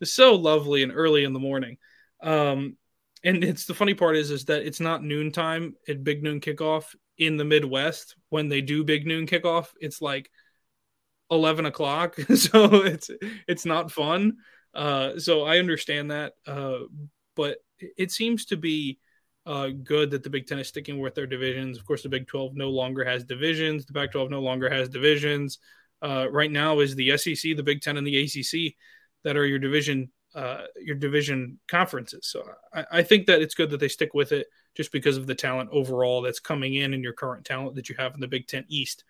[0.00, 1.78] it's so lovely and early in the morning.
[2.22, 2.76] Um,
[3.24, 6.94] and it's the funny part is is that it's not noontime at Big Noon kickoff
[7.18, 9.68] in the Midwest when they do big noon kickoff.
[9.80, 10.30] It's like
[11.30, 13.10] eleven o'clock, so it's
[13.46, 14.34] it's not fun.
[14.74, 16.80] Uh, so I understand that, uh,
[17.36, 18.98] but it seems to be
[19.44, 21.78] uh, good that the Big Ten is sticking with their divisions.
[21.78, 23.86] Of course, the Big Twelve no longer has divisions.
[23.86, 25.58] The Pac-12 no longer has divisions.
[26.00, 28.74] Uh, right now is the SEC, the Big Ten, and the ACC
[29.24, 32.26] that are your division uh, your division conferences.
[32.26, 35.26] So I, I, think that it's good that they stick with it just because of
[35.26, 38.28] the talent overall that's coming in and your current talent that you have in the
[38.28, 39.04] Big Ten East.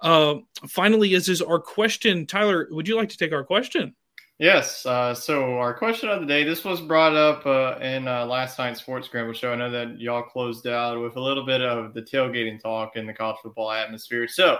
[0.00, 0.36] Uh,
[0.68, 2.68] finally, is is our question, Tyler?
[2.70, 3.94] Would you like to take our question?
[4.38, 4.86] Yes.
[4.86, 6.44] Uh, so our question of the day.
[6.44, 9.52] This was brought up uh, in uh, last night's Sports Scramble show.
[9.52, 13.04] I know that y'all closed out with a little bit of the tailgating talk in
[13.04, 14.28] the college football atmosphere.
[14.28, 14.58] So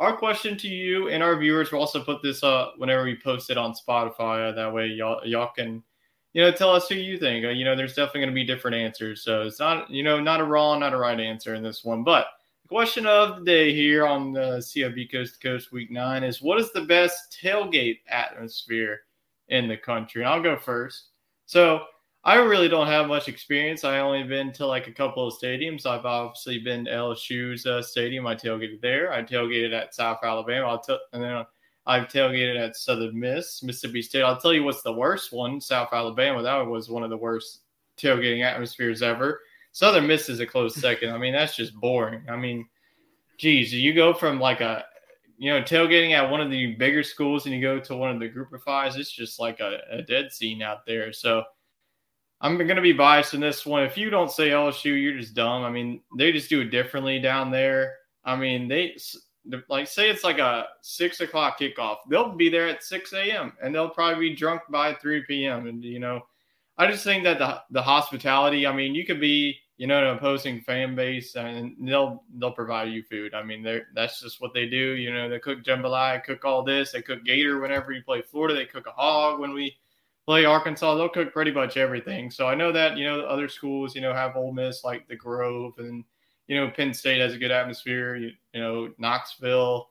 [0.00, 3.50] our question to you and our viewers, we'll also put this up whenever we post
[3.50, 4.52] it on Spotify.
[4.54, 5.82] That way, y'all y'all can,
[6.32, 7.44] you know, tell us who you think.
[7.44, 9.22] You know, there's definitely going to be different answers.
[9.22, 12.02] So it's not, you know, not a wrong, not a right answer in this one.
[12.02, 12.28] But
[12.62, 16.40] the question of the day here on the CFB Coast to Coast Week Nine is:
[16.40, 19.02] What is the best tailgate atmosphere
[19.48, 20.22] in the country?
[20.22, 21.08] And I'll go first.
[21.44, 21.82] So
[22.22, 23.82] I really don't have much experience.
[23.82, 25.86] I only been to like a couple of stadiums.
[25.86, 28.26] I've obviously been to LSU's uh, stadium.
[28.26, 29.10] I tailgated there.
[29.12, 30.66] I tailgated at South Alabama.
[30.66, 31.46] I'll t- and then
[31.86, 34.22] I've tailgated at Southern Miss, Mississippi State.
[34.22, 35.62] I'll tell you what's the worst one.
[35.62, 36.42] South Alabama.
[36.42, 37.60] That was one of the worst
[37.96, 39.40] tailgating atmospheres ever.
[39.72, 41.14] Southern Miss is a close second.
[41.14, 42.22] I mean, that's just boring.
[42.28, 42.68] I mean,
[43.38, 44.84] geez, you go from like a
[45.38, 48.20] you know, tailgating at one of the bigger schools and you go to one of
[48.20, 51.14] the group of fives, it's just like a, a dead scene out there.
[51.14, 51.44] So
[52.40, 53.82] I'm going to be biased in this one.
[53.82, 55.62] If you don't say LSU, you're just dumb.
[55.62, 57.96] I mean, they just do it differently down there.
[58.24, 58.96] I mean, they
[59.68, 61.98] like say it's like a six o'clock kickoff.
[62.08, 63.52] They'll be there at 6 a.m.
[63.62, 65.66] and they'll probably be drunk by 3 p.m.
[65.66, 66.22] And you know,
[66.78, 68.66] I just think that the the hospitality.
[68.66, 72.90] I mean, you could be you know, an opposing fan base, and they'll they'll provide
[72.90, 73.32] you food.
[73.32, 74.76] I mean, they that's just what they do.
[74.76, 76.92] You know, they cook jambalaya, cook all this.
[76.92, 78.54] They cook gator whenever you play Florida.
[78.54, 79.74] They cook a hog when we
[80.26, 80.94] play Arkansas.
[80.94, 82.30] They'll cook pretty much everything.
[82.30, 85.16] So I know that you know other schools, you know, have Ole Miss like the
[85.16, 86.04] Grove, and
[86.46, 88.16] you know Penn State has a good atmosphere.
[88.16, 89.88] You, you know Knoxville,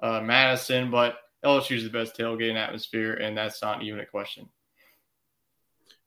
[0.00, 4.48] uh, Madison, but LSU is the best tailgating atmosphere, and that's not even a question.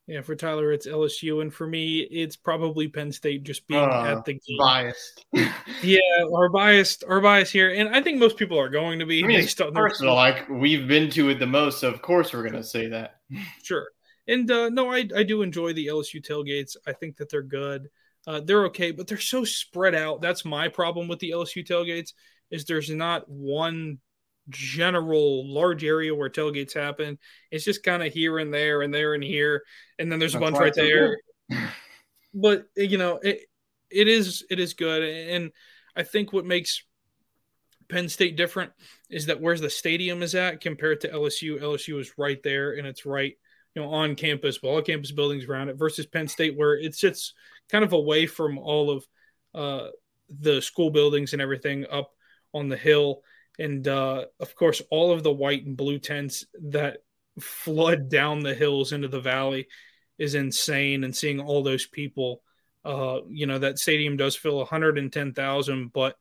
[0.06, 4.18] Yeah, for Tyler, it's LSU, and for me, it's probably Penn State just being uh,
[4.18, 4.58] at the game.
[4.60, 5.26] Biased.
[5.82, 6.00] yeah,
[6.36, 9.28] our biased, our bias here, and I think most people are going to be I
[9.28, 10.14] mean, personal.
[10.16, 13.16] Like we've been to it the most, so of course we're going to say that.
[13.64, 13.88] Sure,
[14.28, 16.76] and uh, no, I I do enjoy the LSU tailgates.
[16.86, 17.88] I think that they're good.
[18.28, 20.22] Uh, they're okay, but they're so spread out.
[20.22, 22.12] That's my problem with the LSU tailgates.
[22.52, 24.00] Is there's not one
[24.50, 27.18] general large area where tailgates happen.
[27.52, 29.64] It's just kind of here and there and there and here,
[30.00, 31.18] and then there's That's a bunch right there.
[32.34, 33.42] but you know, it
[33.90, 35.52] it is it is good, and
[35.96, 36.84] I think what makes
[37.90, 38.72] Penn State different
[39.10, 41.62] is that where's the stadium is at compared to LSU.
[41.62, 43.34] LSU is right there, and it's right
[43.76, 46.96] you know on campus, with all campus buildings around it, versus Penn State where it
[46.96, 47.34] sits
[47.70, 49.06] kind of away from all of
[49.54, 49.88] uh,
[50.30, 52.12] the school buildings and everything up
[52.54, 53.22] on the hill
[53.60, 56.98] and uh, of course all of the white and blue tents that
[57.40, 59.68] flood down the hills into the valley
[60.18, 61.04] is insane.
[61.04, 62.42] And seeing all those people
[62.86, 66.16] uh, you know that stadium does fill 110,000 but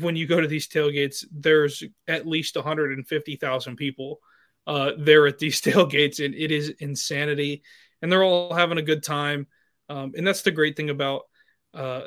[0.00, 4.20] when you go to these tailgates there's at least 150,000 people
[4.66, 7.62] uh, there at these tailgates and it is insanity.
[8.02, 9.46] And they're all having a good time.
[9.88, 11.22] Um, and that's the great thing about
[11.74, 12.02] uh,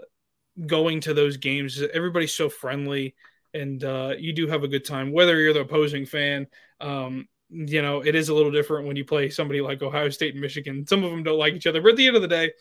[0.65, 3.15] going to those games everybody's so friendly
[3.53, 6.47] and uh, you do have a good time, whether you're the opposing fan.
[6.79, 10.33] Um, you know, it is a little different when you play somebody like Ohio State
[10.33, 10.87] and Michigan.
[10.87, 12.51] Some of them don't like each other, but at the end of the day,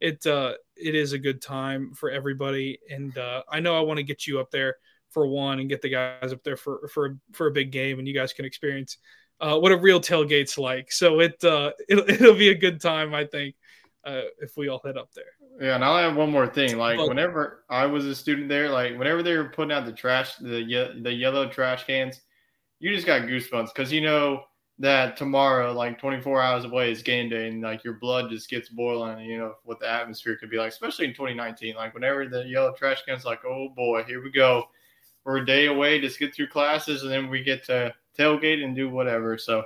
[0.00, 2.78] it uh, it is a good time for everybody.
[2.90, 4.76] And uh, I know I want to get you up there
[5.10, 8.08] for one and get the guys up there for for for a big game, and
[8.08, 8.98] you guys can experience
[9.40, 10.90] uh, what a real tailgate's like.
[10.92, 13.54] So it uh, it'll, it'll be a good time, I think,
[14.08, 15.24] uh, if we all head up there.
[15.60, 16.78] Yeah, and I'll add one more thing.
[16.78, 20.36] Like whenever I was a student there, like whenever they were putting out the trash,
[20.36, 22.20] the the yellow trash cans,
[22.78, 24.44] you just got goosebumps because you know
[24.78, 28.68] that tomorrow, like 24 hours away, is game day, and like your blood just gets
[28.68, 29.24] boiling.
[29.24, 31.74] You know what the atmosphere could be like, especially in 2019.
[31.74, 34.64] Like whenever the yellow trash cans, like oh boy, here we go.
[35.24, 38.74] We're a day away, just get through classes, and then we get to tailgate and
[38.74, 39.36] do whatever.
[39.36, 39.64] So,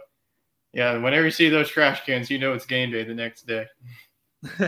[0.73, 3.67] yeah, whenever you see those trash cans, you know it's game day the next day.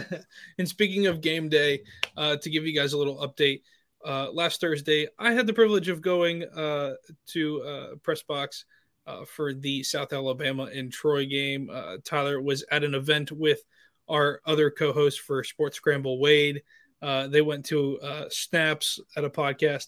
[0.58, 1.82] and speaking of game day,
[2.16, 3.62] uh, to give you guys a little update,
[4.04, 6.94] uh, last Thursday I had the privilege of going uh,
[7.28, 8.66] to uh, press box
[9.06, 11.70] uh, for the South Alabama and Troy game.
[11.72, 13.60] Uh, Tyler was at an event with
[14.08, 16.62] our other co-host for Sports Scramble, Wade.
[17.00, 17.98] they went to
[18.28, 19.86] Snaps at a podcast,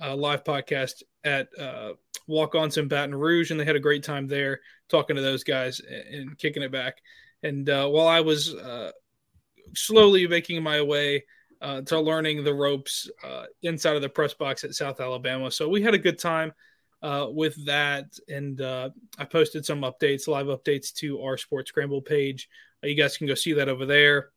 [0.00, 1.48] live podcast at
[2.26, 5.80] Walk-Ons in Baton Rouge, and they had a great time there talking to those guys
[5.80, 6.98] and, and kicking it back.
[7.42, 8.54] And while I was
[9.74, 11.24] slowly making my way
[11.60, 15.50] uh, to learning the ropes uh, inside of the press box at South Alabama.
[15.50, 16.52] So we had a good time
[17.02, 22.02] uh, with that, and uh, I posted some updates, live updates to our Sports Scramble
[22.02, 22.48] page.
[22.82, 24.30] Uh, you guys can go see that over there,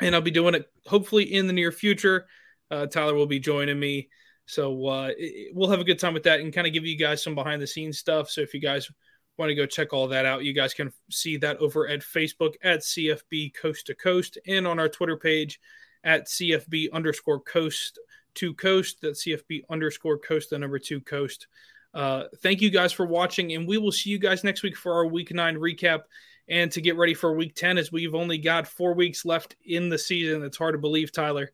[0.00, 2.26] and I'll be doing it hopefully in the near future.
[2.70, 4.08] Uh, Tyler will be joining me,
[4.46, 7.22] so it, we'll have a good time with that and kind of give you guys
[7.22, 8.30] some behind the scenes stuff.
[8.30, 8.88] So if you guys
[9.36, 12.54] want to go check all that out, you guys can see that over at Facebook
[12.62, 15.60] at CFB Coast to Coast and on our Twitter page
[16.04, 17.98] at CFB underscore coast
[18.34, 18.98] to coast.
[19.02, 21.48] That's CFB underscore coast, the number two coast.
[21.92, 24.92] Uh, thank you guys for watching, and we will see you guys next week for
[24.92, 26.02] our week nine recap
[26.48, 29.88] and to get ready for week 10 as we've only got four weeks left in
[29.88, 30.42] the season.
[30.42, 31.50] It's hard to believe, Tyler.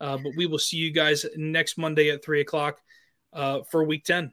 [0.00, 2.80] Uh, but we will see you guys next Monday at three o'clock
[3.32, 4.32] uh, for week 10.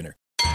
[0.00, 0.16] winner.